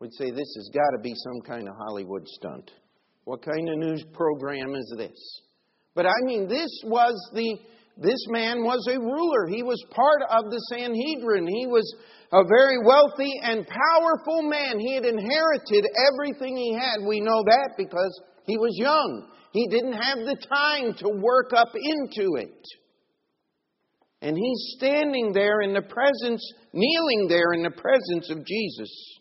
[0.00, 2.70] We'd say this has got to be some kind of Hollywood stunt.
[3.28, 5.42] What kind of news program is this?
[5.94, 7.58] But I mean, this was the
[7.98, 9.46] this man was a ruler.
[9.48, 11.46] He was part of the Sanhedrin.
[11.46, 11.84] He was
[12.32, 14.80] a very wealthy and powerful man.
[14.80, 17.06] He had inherited everything he had.
[17.06, 19.28] We know that because he was young.
[19.52, 22.64] He didn't have the time to work up into it.
[24.22, 26.40] And he's standing there in the presence,
[26.72, 29.17] kneeling there in the presence of Jesus.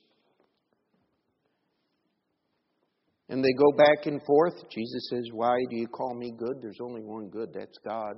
[3.29, 4.53] And they go back and forth.
[4.69, 6.61] Jesus says, Why do you call me good?
[6.61, 8.15] There's only one good, that's God.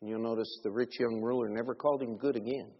[0.00, 2.70] And you'll notice the rich young ruler never called him good again.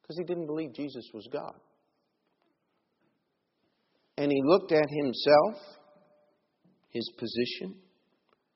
[0.00, 1.54] Because he didn't believe Jesus was God.
[4.16, 5.54] And he looked at himself,
[6.90, 7.76] his position,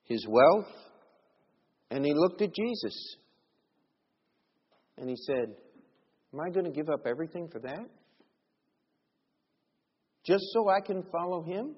[0.05, 0.73] his wealth,
[1.91, 3.17] and he looked at Jesus.
[4.97, 5.57] And he said,
[6.33, 7.87] Am I going to give up everything for that?
[10.25, 11.75] Just so I can follow him?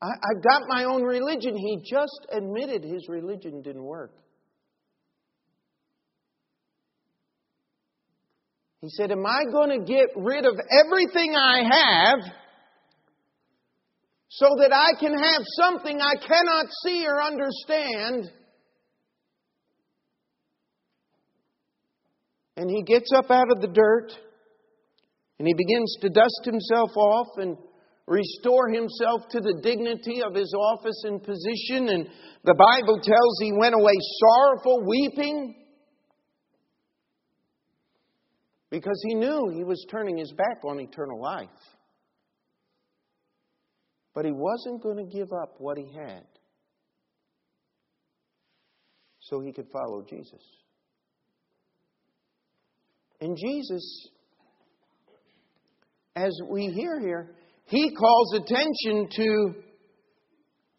[0.00, 1.56] I, have got my own religion.
[1.56, 4.12] He just admitted his religion didn't work.
[8.80, 10.54] He said, Am I going to get rid of
[10.84, 12.18] everything I have
[14.28, 18.30] so that I can have something I cannot see or understand?
[22.56, 24.12] And he gets up out of the dirt
[25.38, 27.56] and he begins to dust himself off and
[28.06, 31.88] restore himself to the dignity of his office and position.
[31.88, 32.08] And
[32.44, 35.54] the Bible tells he went away sorrowful, weeping,
[38.70, 41.48] because he knew he was turning his back on eternal life.
[44.14, 46.24] But he wasn't going to give up what he had
[49.20, 50.42] so he could follow Jesus.
[53.20, 54.08] And Jesus,
[56.24, 57.34] as we hear here,
[57.66, 59.54] he calls attention to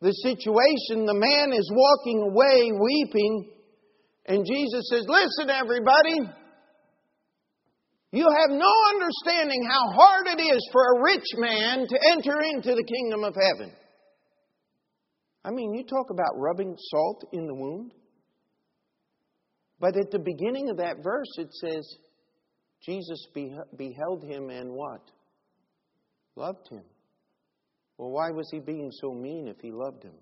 [0.02, 1.06] the situation.
[1.06, 3.52] The man is walking away weeping,
[4.26, 6.36] and Jesus says, Listen, everybody.
[8.12, 12.74] You have no understanding how hard it is for a rich man to enter into
[12.74, 13.72] the kingdom of heaven.
[15.46, 17.92] I mean, you talk about rubbing salt in the wound.
[19.80, 21.88] But at the beginning of that verse, it says,
[22.84, 23.28] Jesus
[23.78, 25.02] beheld him and what?
[26.40, 26.84] Loved him.
[27.98, 30.16] Well, why was he being so mean if he loved him?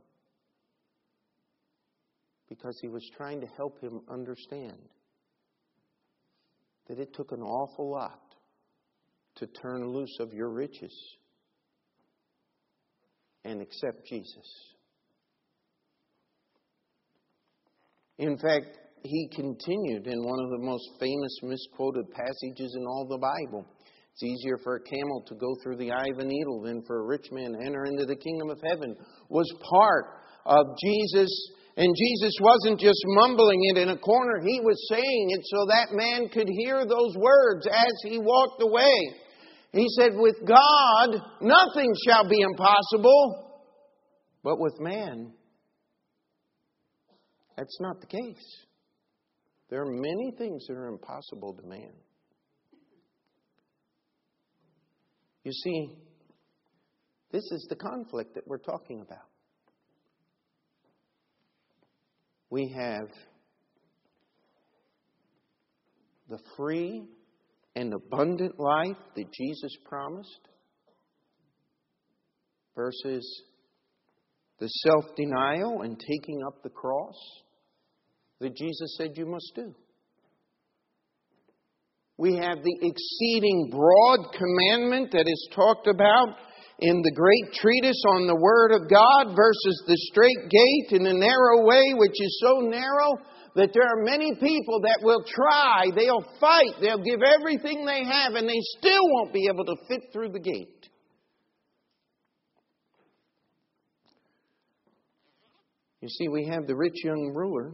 [2.50, 4.80] Because he was trying to help him understand
[6.88, 8.20] that it took an awful lot
[9.36, 10.94] to turn loose of your riches
[13.44, 14.76] and accept Jesus.
[18.18, 23.20] In fact, he continued in one of the most famous misquoted passages in all the
[23.20, 23.66] Bible.
[24.18, 27.02] It's easier for a camel to go through the eye of a needle than for
[27.02, 28.96] a rich man to enter into the kingdom of heaven,
[29.30, 30.06] was part
[30.44, 31.30] of Jesus.
[31.76, 35.90] And Jesus wasn't just mumbling it in a corner, he was saying it so that
[35.92, 39.22] man could hear those words as he walked away.
[39.72, 43.62] He said, With God, nothing shall be impossible,
[44.44, 45.32] but with man,
[47.56, 48.66] that's not the case.
[49.70, 51.94] There are many things that are impossible to man.
[55.48, 55.96] You see,
[57.32, 59.30] this is the conflict that we're talking about.
[62.50, 63.08] We have
[66.28, 67.08] the free
[67.78, 70.50] and abundant life that Jesus promised
[72.76, 73.44] versus
[74.60, 77.16] the self denial and taking up the cross
[78.42, 79.74] that Jesus said you must do.
[82.18, 86.30] We have the exceeding broad commandment that is talked about
[86.80, 91.14] in the great treatise on the Word of God versus the straight gate and the
[91.14, 93.18] narrow way, which is so narrow
[93.56, 98.34] that there are many people that will try, they'll fight, they'll give everything they have,
[98.34, 100.90] and they still won't be able to fit through the gate.
[106.02, 107.74] You see, we have the rich young ruler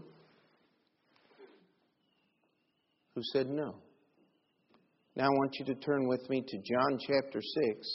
[3.16, 3.83] who said no.
[5.16, 7.88] Now I want you to turn with me to John chapter 6.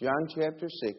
[0.00, 0.98] John chapter 6.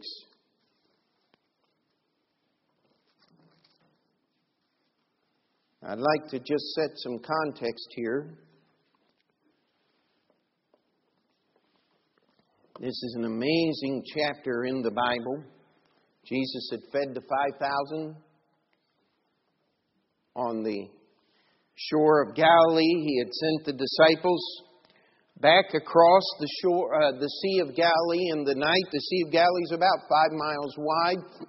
[5.84, 8.38] I'd like to just set some context here.
[12.80, 15.44] This is an amazing chapter in the Bible.
[16.26, 18.16] Jesus had fed the 5,000
[20.36, 20.97] on the
[21.78, 23.06] shore of Galilee.
[23.06, 24.42] He had sent the disciples
[25.40, 28.86] back across the shore, uh, the Sea of Galilee in the night.
[28.92, 31.48] The Sea of Galilee is about five miles wide.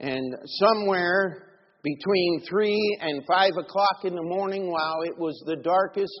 [0.00, 1.48] And somewhere
[1.82, 6.12] between three and five o'clock in the morning, while it was the darkest,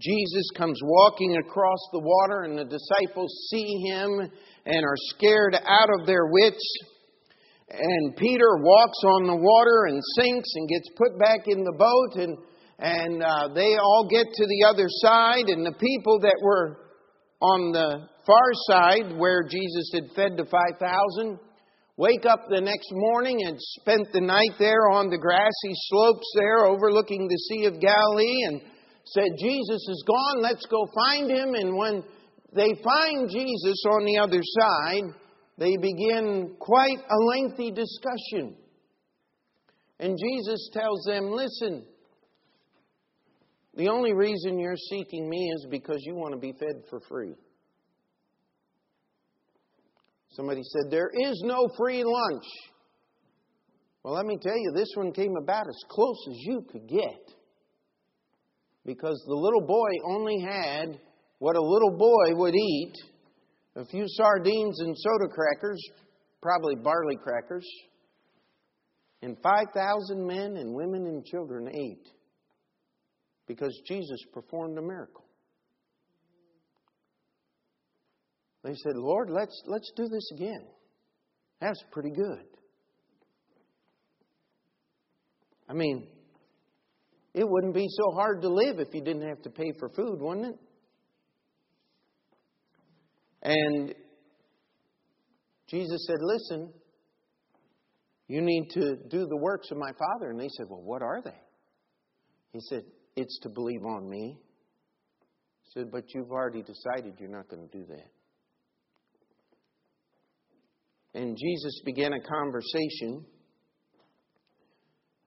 [0.00, 4.30] Jesus comes walking across the water, and the disciples see him
[4.66, 6.78] and are scared out of their wits.
[7.68, 12.22] And Peter walks on the water and sinks and gets put back in the boat,
[12.22, 12.38] and,
[12.78, 15.48] and uh, they all get to the other side.
[15.48, 16.78] And the people that were
[17.40, 21.38] on the far side, where Jesus had fed the 5,000,
[21.96, 26.66] wake up the next morning and spent the night there on the grassy slopes there
[26.66, 28.60] overlooking the Sea of Galilee and
[29.06, 31.54] said, Jesus is gone, let's go find him.
[31.54, 32.04] And when
[32.54, 35.02] they find Jesus on the other side,
[35.58, 38.56] they begin quite a lengthy discussion.
[39.98, 41.84] And Jesus tells them, Listen,
[43.74, 47.34] the only reason you're seeking me is because you want to be fed for free.
[50.30, 52.44] Somebody said, There is no free lunch.
[54.02, 57.32] Well, let me tell you, this one came about as close as you could get
[58.84, 61.00] because the little boy only had
[61.38, 62.94] what a little boy would eat
[63.76, 65.80] a few sardines and soda crackers,
[66.42, 67.66] probably barley crackers,
[69.22, 72.08] and 5,000 men and women and children ate
[73.46, 75.24] because Jesus performed a miracle.
[78.64, 80.66] They said, Lord, let's, let's do this again.
[81.60, 82.44] That's pretty good.
[85.68, 86.08] I mean,
[87.34, 90.20] it wouldn't be so hard to live if you didn't have to pay for food,
[90.20, 90.65] wouldn't it?
[93.46, 93.94] And
[95.68, 96.72] Jesus said, Listen,
[98.26, 100.30] you need to do the works of my Father.
[100.30, 101.38] And they said, Well, what are they?
[102.52, 102.82] He said,
[103.14, 104.36] It's to believe on me.
[105.62, 108.10] He said, But you've already decided you're not going to do that.
[111.14, 113.24] And Jesus began a conversation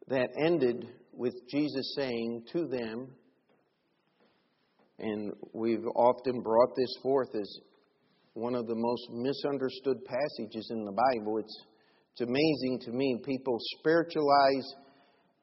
[0.09, 3.07] that ended with Jesus saying to them,
[4.99, 7.59] and we've often brought this forth as
[8.33, 11.37] one of the most misunderstood passages in the Bible.
[11.37, 11.63] It's,
[12.13, 13.21] it's amazing to me.
[13.25, 14.73] People spiritualize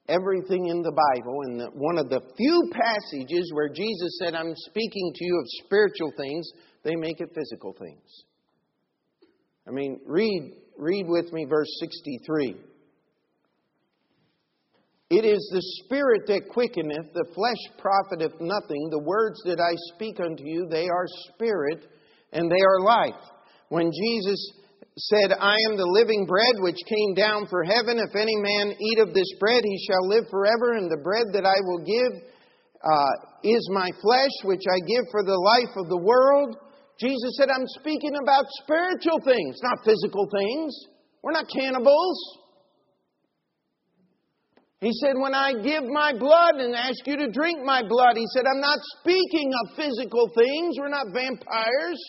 [0.09, 5.13] everything in the Bible, and one of the few passages where Jesus said, I'm speaking
[5.15, 6.49] to you of spiritual things,
[6.85, 8.25] they make it physical things.
[9.67, 12.55] I mean, read, read with me verse 63.
[15.09, 18.89] It is the Spirit that quickeneth, the flesh profiteth nothing.
[18.91, 21.87] The words that I speak unto you, they are spirit
[22.37, 23.23] and they are life.
[23.69, 24.39] When Jesus
[24.99, 29.01] said, I am the living bread which came down from heaven, if any man eat
[29.01, 32.13] of this bread, he shall live forever, and the bread that I will give
[32.85, 33.13] uh,
[33.43, 36.57] is my flesh, which I give for the life of the world.
[37.01, 40.73] Jesus said, I'm speaking about spiritual things, not physical things.
[41.23, 42.19] We're not cannibals.
[44.81, 48.27] He said, When I give my blood and ask you to drink my blood, he
[48.33, 50.77] said, I'm not speaking of physical things.
[50.79, 52.01] We're not vampires.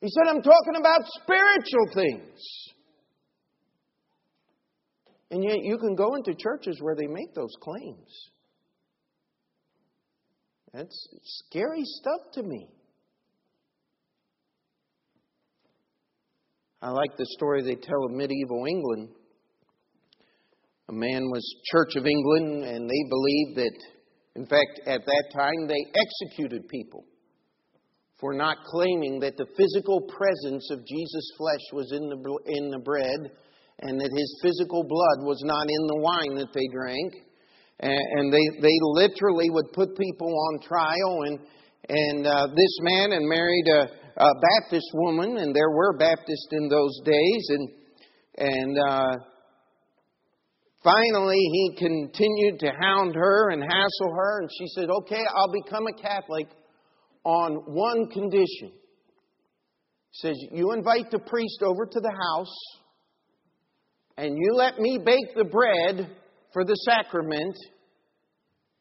[0.00, 2.40] He said, I'm talking about spiritual things.
[5.30, 8.30] And yet you can go into churches where they make those claims.
[10.72, 12.68] That's scary stuff to me.
[16.80, 19.08] I like the story they tell of medieval England
[20.88, 23.78] a man was Church of England, and they believed that,
[24.36, 27.04] in fact, at that time, they executed people
[28.20, 32.80] for not claiming that the physical presence of Jesus' flesh was in the, in the
[32.80, 33.30] bread
[33.80, 37.14] and that his physical blood was not in the wine that they drank.
[37.80, 41.22] And, they, they literally would put people on trial.
[41.26, 41.38] And,
[41.88, 43.86] and uh, this man and married a,
[44.20, 47.50] a Baptist woman, and there were Baptists in those days.
[47.50, 47.68] And,
[48.38, 49.14] and uh,
[50.84, 55.86] Finally, he continued to hound her and hassle her, and she said, Okay, I'll become
[55.86, 56.46] a Catholic
[57.28, 58.72] on one condition.
[60.10, 62.56] He says, You invite the priest over to the house,
[64.16, 66.10] and you let me bake the bread
[66.54, 67.54] for the sacrament,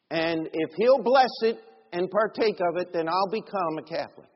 [0.09, 1.57] and if he'll bless it
[1.91, 4.29] and partake of it, then I'll become a Catholic.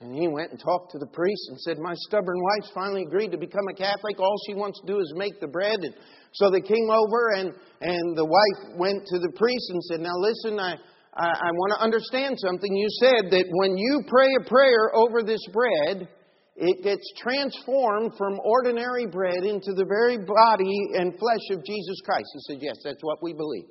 [0.00, 3.30] And he went and talked to the priest and said, My stubborn wife's finally agreed
[3.32, 4.18] to become a Catholic.
[4.18, 5.78] All she wants to do is make the bread.
[5.80, 5.94] And
[6.32, 10.14] so they came over, and, and the wife went to the priest and said, Now
[10.18, 10.76] listen, I,
[11.18, 12.72] I, I want to understand something.
[12.72, 16.08] You said that when you pray a prayer over this bread,
[16.54, 22.26] it gets transformed from ordinary bread into the very body and flesh of Jesus Christ.
[22.34, 23.66] He said, Yes, that's what we believe.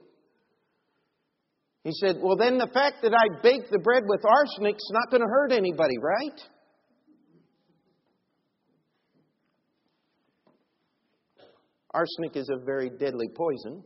[1.83, 5.21] He said, Well, then the fact that I bake the bread with arsenic's not going
[5.21, 6.41] to hurt anybody, right?
[11.93, 13.83] Arsenic is a very deadly poison.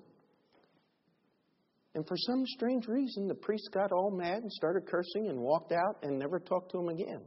[1.94, 5.74] And for some strange reason, the priest got all mad and started cursing and walked
[5.74, 7.22] out and never talked to him again.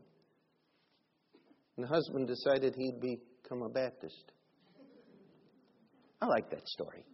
[1.76, 4.32] And the husband decided he'd become a Baptist.
[6.22, 7.04] I like that story.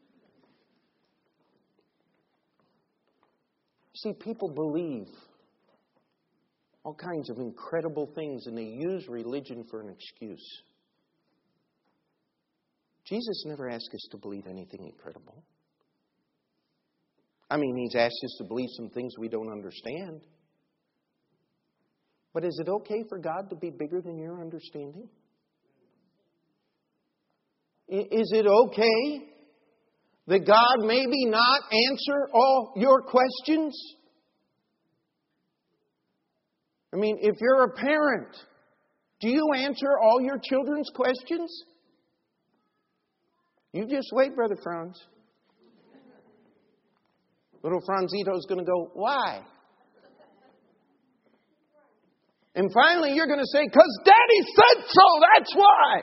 [3.97, 5.09] See, people believe
[6.85, 10.63] all kinds of incredible things and they use religion for an excuse.
[13.05, 15.43] Jesus never asked us to believe anything incredible.
[17.51, 20.21] I mean, He's asked us to believe some things we don't understand.
[22.33, 25.09] But is it okay for God to be bigger than your understanding?
[27.89, 29.27] Is it okay
[30.29, 33.77] that God maybe not answer all your questions?
[36.95, 38.37] I mean, if you're a parent,
[39.21, 41.51] do you answer all your children's questions?
[43.73, 45.01] You just wait, Brother Franz.
[47.63, 49.41] Little Franzito's going to go, Why?
[52.55, 55.03] And finally, you're going to say, Because Daddy said so,
[55.35, 56.03] that's why.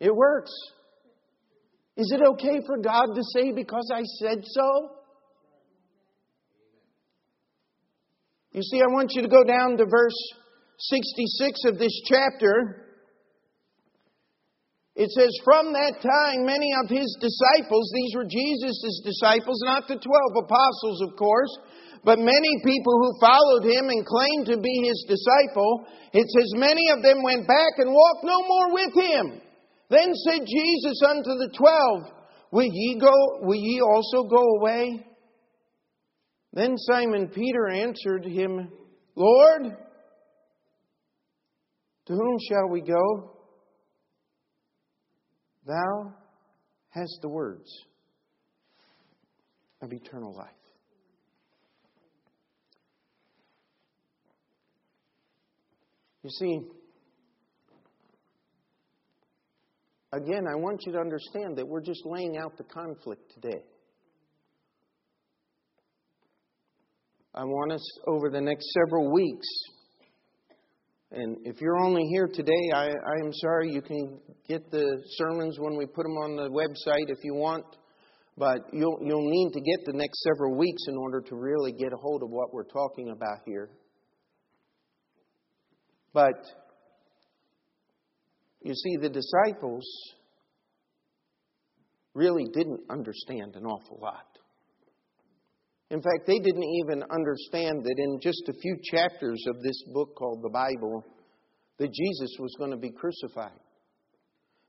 [0.00, 0.50] It works.
[1.96, 4.90] Is it okay for God to say, Because I said so?
[8.52, 10.16] You see, I want you to go down to verse
[10.78, 12.89] 66 of this chapter.
[14.96, 19.96] It says, From that time, many of his disciples, these were Jesus' disciples, not the
[19.96, 20.04] 12
[20.44, 21.50] apostles, of course,
[22.04, 26.90] but many people who followed him and claimed to be his disciple, it says, Many
[26.90, 29.40] of them went back and walked no more with him.
[29.90, 32.02] Then said Jesus unto the twelve,
[32.52, 33.12] Will ye go,
[33.42, 35.06] will ye also go away?
[36.52, 38.70] Then Simon Peter answered him,
[39.14, 39.62] Lord,
[42.06, 43.39] to whom shall we go?
[45.66, 46.14] Thou
[46.90, 47.70] hast the words
[49.82, 50.48] of eternal life.
[56.22, 56.60] You see,
[60.12, 63.62] again, I want you to understand that we're just laying out the conflict today.
[67.34, 69.46] I want us over the next several weeks
[71.12, 73.72] and if you're only here today, I, I am sorry.
[73.72, 77.64] You can get the sermons when we put them on the website if you want.
[78.38, 81.92] But you'll, you'll need to get the next several weeks in order to really get
[81.92, 83.70] a hold of what we're talking about here.
[86.12, 86.40] But
[88.62, 89.84] you see, the disciples
[92.14, 94.29] really didn't understand an awful lot.
[95.90, 100.14] In fact, they didn't even understand that in just a few chapters of this book
[100.16, 101.04] called the Bible,
[101.78, 103.58] that Jesus was going to be crucified.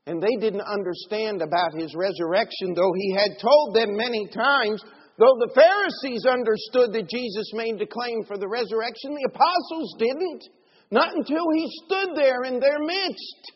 [0.06, 4.82] And they didn't understand about his resurrection, though he had told them many times.
[5.16, 10.42] Though the Pharisees understood that Jesus made the claim for the resurrection, the apostles didn't.
[10.90, 13.52] Not until he stood there in their midst.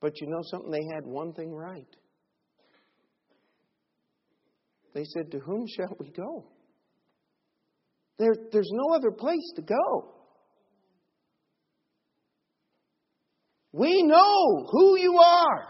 [0.00, 0.70] But you know something?
[0.70, 1.88] They had one thing right.
[4.94, 6.46] They said, To whom shall we go?
[8.18, 10.14] There, there's no other place to go.
[13.72, 15.68] We know who you are.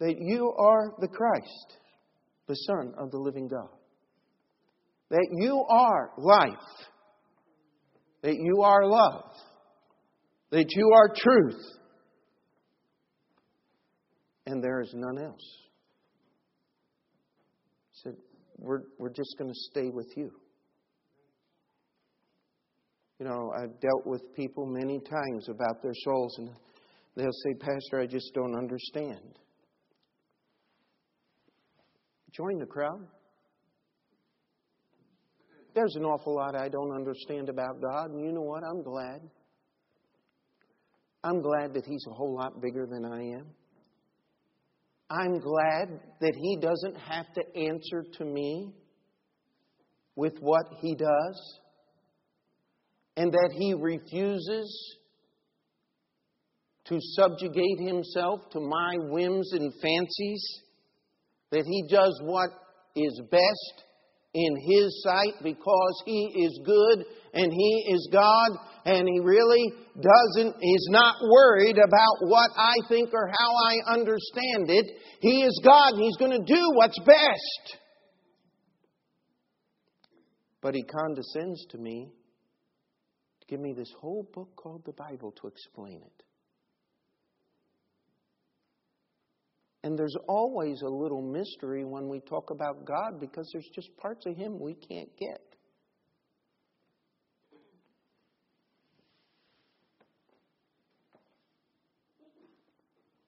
[0.00, 1.78] That you are the Christ,
[2.46, 3.68] the Son of the living God.
[5.10, 6.54] That you are life.
[8.22, 9.32] That you are love.
[10.50, 11.60] That you are truth.
[14.46, 15.60] And there is none else
[18.60, 20.30] We're, we're just going to stay with you.
[23.18, 26.50] You know, I've dealt with people many times about their souls, and
[27.16, 29.38] they'll say, Pastor, I just don't understand.
[32.32, 33.06] Join the crowd.
[35.74, 38.62] There's an awful lot I don't understand about God, and you know what?
[38.64, 39.20] I'm glad.
[41.24, 43.46] I'm glad that He's a whole lot bigger than I am.
[45.10, 48.72] I'm glad that He doesn't have to answer to me
[50.16, 51.58] with what He does,
[53.16, 54.96] and that He refuses
[56.90, 60.60] to subjugate himself to my whims and fancies,
[61.52, 62.50] that he does what
[62.96, 63.84] is best
[64.34, 67.04] in his sight because he is good
[67.34, 68.50] and he is God
[68.84, 74.70] and he really doesn't, he's not worried about what I think or how I understand
[74.70, 74.86] it.
[75.20, 77.78] He is God and he's going to do what's best.
[80.62, 82.10] But he condescends to me
[83.40, 86.22] to give me this whole book called the Bible to explain it.
[89.82, 94.26] And there's always a little mystery when we talk about God because there's just parts
[94.26, 95.49] of Him we can't get.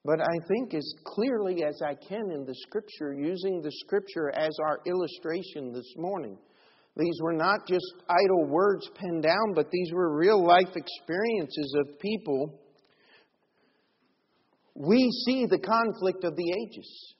[0.05, 4.50] But I think as clearly as I can in the Scripture, using the Scripture as
[4.64, 6.36] our illustration this morning.
[6.96, 11.98] These were not just idle words penned down, but these were real life experiences of
[12.00, 12.59] people
[14.74, 17.14] we see the conflict of the ages.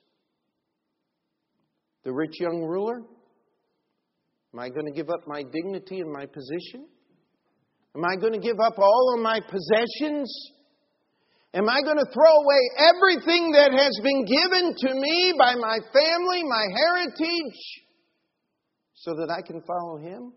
[2.03, 3.01] The rich young ruler.
[4.53, 6.87] Am I going to give up my dignity and my position?
[7.95, 10.51] Am I going to give up all of my possessions?
[11.55, 15.77] Am I going to throw away everything that has been given to me by my
[15.93, 17.59] family, my heritage,
[18.95, 20.33] so that I can follow him?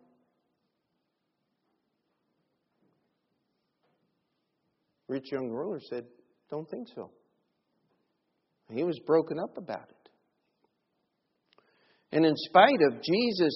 [5.09, 6.05] Rich young ruler said,
[6.51, 7.11] don't think so.
[8.71, 10.11] He was broken up about it.
[12.13, 13.55] And in spite of Jesus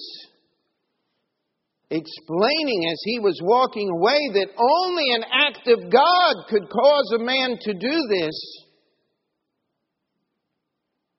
[1.91, 7.23] explaining as he was walking away that only an act of God could cause a
[7.23, 8.65] man to do this,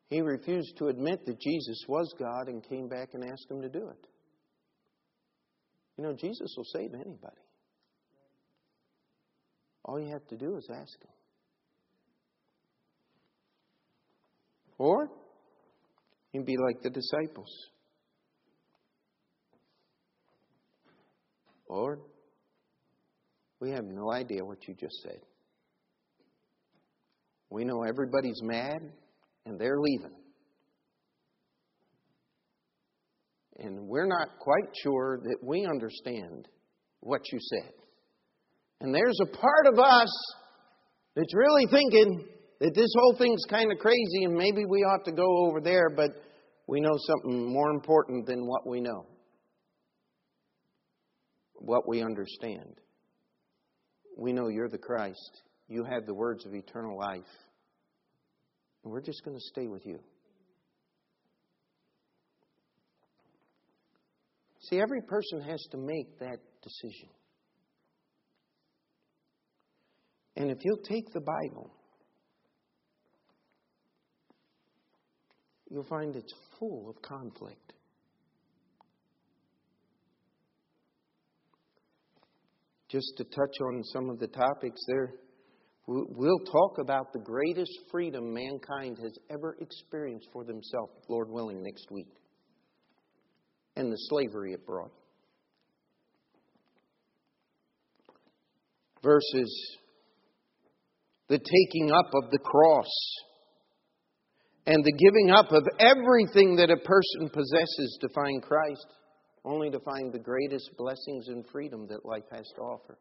[0.09, 3.69] he refused to admit that Jesus was God and came back and asked him to
[3.69, 4.07] do it.
[5.99, 7.43] You know, Jesus will save anybody.
[9.85, 11.11] All you have to do is ask him.
[14.79, 15.11] Or
[16.33, 17.51] you'd be like the disciples.
[21.73, 22.01] Lord,
[23.59, 25.21] we have no idea what you just said.
[27.49, 28.77] We know everybody's mad
[29.47, 30.15] and they're leaving.
[33.61, 36.47] And we're not quite sure that we understand
[37.01, 37.73] what you said.
[38.83, 40.11] And there's a part of us
[41.17, 42.27] that's really thinking,
[42.61, 45.89] that this whole thing's kind of crazy and maybe we ought to go over there,
[45.89, 46.11] but
[46.67, 49.07] we know something more important than what we know,
[51.65, 52.81] what we understand.
[54.17, 55.43] We know you're the Christ.
[55.69, 57.21] You have the words of eternal life.
[58.83, 60.01] And we're just going to stay with you.
[64.69, 67.09] See, every person has to make that decision.
[70.37, 71.71] And if you'll take the Bible,
[75.71, 77.73] you'll find it's full of conflict.
[82.93, 85.15] Just to touch on some of the topics there,
[85.87, 91.91] we'll talk about the greatest freedom mankind has ever experienced for themselves, Lord willing, next
[91.91, 92.13] week,
[93.77, 94.93] and the slavery it brought.
[99.03, 99.79] Versus
[101.29, 102.93] the taking up of the cross
[104.67, 108.87] and the giving up of everything that a person possesses to find Christ,
[109.45, 112.99] only to find the greatest blessings and freedom that life has to offer.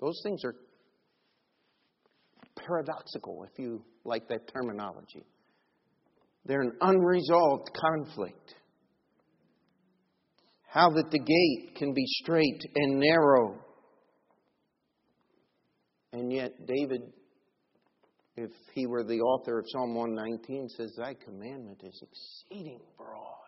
[0.00, 0.54] Those things are
[2.56, 5.24] paradoxical, if you like that terminology.
[6.44, 8.54] They're an unresolved conflict.
[10.68, 13.58] How that the gate can be straight and narrow.
[16.12, 17.02] And yet, David
[18.38, 23.47] if he were the author of Psalm 119, says, Thy commandment is exceeding broad.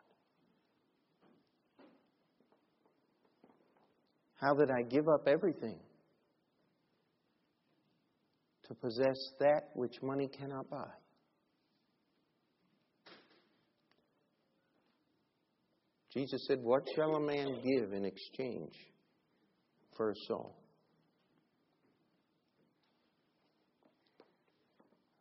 [4.40, 5.78] How that I give up everything
[8.68, 10.88] to possess that which money cannot buy.
[16.14, 18.72] Jesus said, What shall a man give in exchange
[19.96, 20.56] for a soul?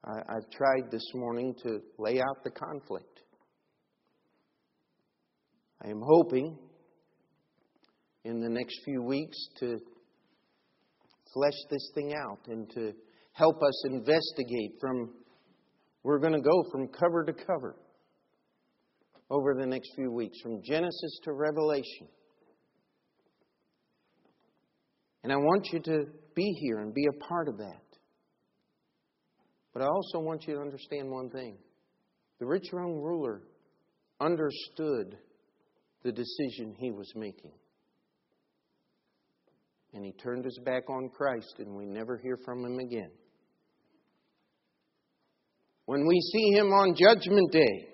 [0.05, 3.20] I, have tried this morning to lay out the conflict.
[5.84, 6.57] I am hoping
[8.26, 9.78] in the next few weeks to
[11.34, 12.91] flesh this thing out and to
[13.34, 15.13] help us investigate from,
[16.03, 17.76] we're going to go from cover to cover
[19.32, 22.07] over the next few weeks, from Genesis to Revelation.
[25.24, 26.05] And I want you to
[26.36, 27.82] be here and be a part of that.
[29.74, 31.57] But I also want you to understand one thing.
[32.39, 33.41] The rich young ruler
[34.20, 35.17] understood
[36.03, 37.51] the decision he was making.
[39.93, 43.11] And he turned his back on Christ, and we never hear from him again.
[45.85, 47.87] When we see him on Judgment Day,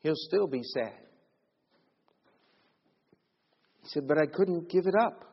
[0.00, 0.98] he'll still be sad.
[3.82, 5.24] He said, But I couldn't give it up.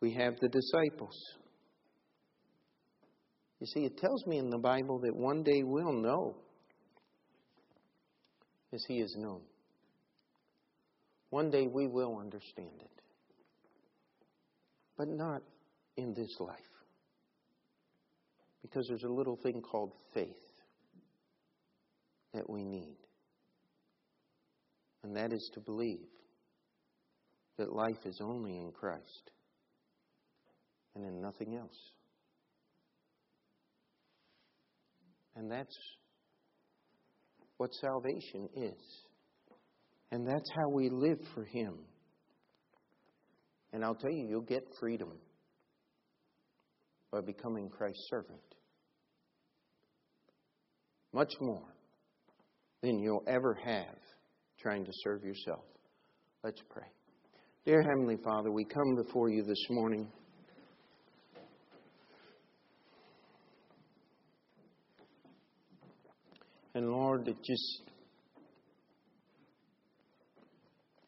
[0.00, 1.16] We have the disciples.
[3.58, 6.36] You see, it tells me in the Bible that one day we'll know
[8.72, 9.40] as He is known.
[11.30, 12.90] One day we will understand it.
[14.96, 15.42] But not
[15.96, 16.58] in this life.
[18.62, 20.36] Because there's a little thing called faith
[22.34, 22.96] that we need.
[25.02, 26.06] And that is to believe
[27.56, 29.30] that life is only in Christ
[30.94, 31.78] and in nothing else.
[35.36, 35.76] And that's
[37.60, 39.04] what salvation is.
[40.10, 41.74] And that's how we live for Him.
[43.74, 45.12] And I'll tell you, you'll get freedom
[47.12, 48.40] by becoming Christ's servant.
[51.12, 51.68] Much more
[52.80, 53.98] than you'll ever have
[54.58, 55.64] trying to serve yourself.
[56.42, 56.86] Let's pray.
[57.66, 60.10] Dear Heavenly Father, we come before you this morning.
[66.74, 67.82] And Lord, it just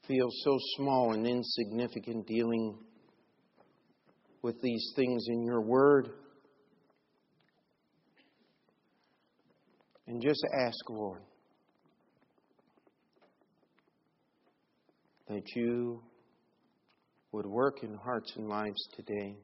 [0.08, 2.78] feels so small and insignificant dealing
[4.42, 6.08] with these things in your word.
[10.08, 11.22] And just ask, Lord,
[15.28, 16.02] that you
[17.30, 19.36] would work in hearts and lives today.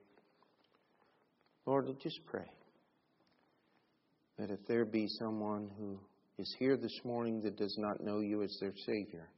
[1.65, 2.51] Lord, just pray
[4.37, 5.99] that if there be someone who
[6.39, 9.29] is here this morning that does not know you as their Savior,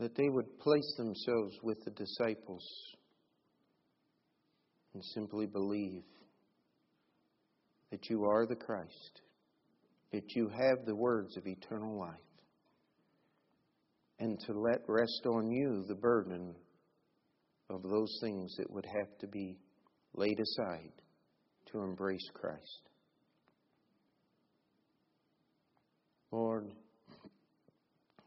[0.00, 2.66] that they would place themselves with the disciples
[4.94, 6.02] and simply believe
[7.92, 9.20] that you are the Christ,
[10.10, 12.10] that you have the words of eternal life,
[14.18, 16.52] and to let rest on you the burden
[17.70, 19.56] of those things that would have to be
[20.14, 20.92] laid aside
[21.70, 22.91] to embrace Christ.
[26.32, 26.72] Lord,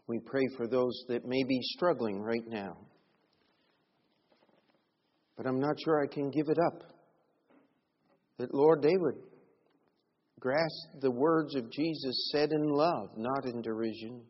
[0.07, 2.77] we pray for those that may be struggling right now.
[5.35, 6.83] But I'm not sure I can give it up.
[8.37, 9.15] That, Lord, they would
[10.39, 14.21] grasp the words of Jesus said in love, not in derision.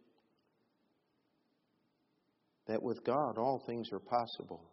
[2.68, 4.64] That with God all things are possible.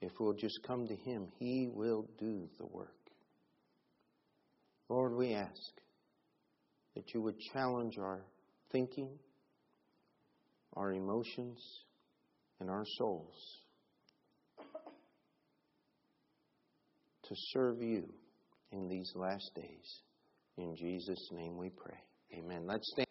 [0.00, 2.96] If we'll just come to Him, He will do the work.
[4.88, 5.80] Lord, we ask
[6.94, 8.20] that you would challenge our
[8.72, 9.10] thinking,
[10.74, 11.60] our emotions,
[12.60, 13.60] and our souls
[17.30, 18.12] to serve you
[18.72, 20.00] in these last days.
[20.58, 21.98] In Jesus' name we pray.
[22.36, 22.66] Amen.
[22.66, 23.06] Let's stand.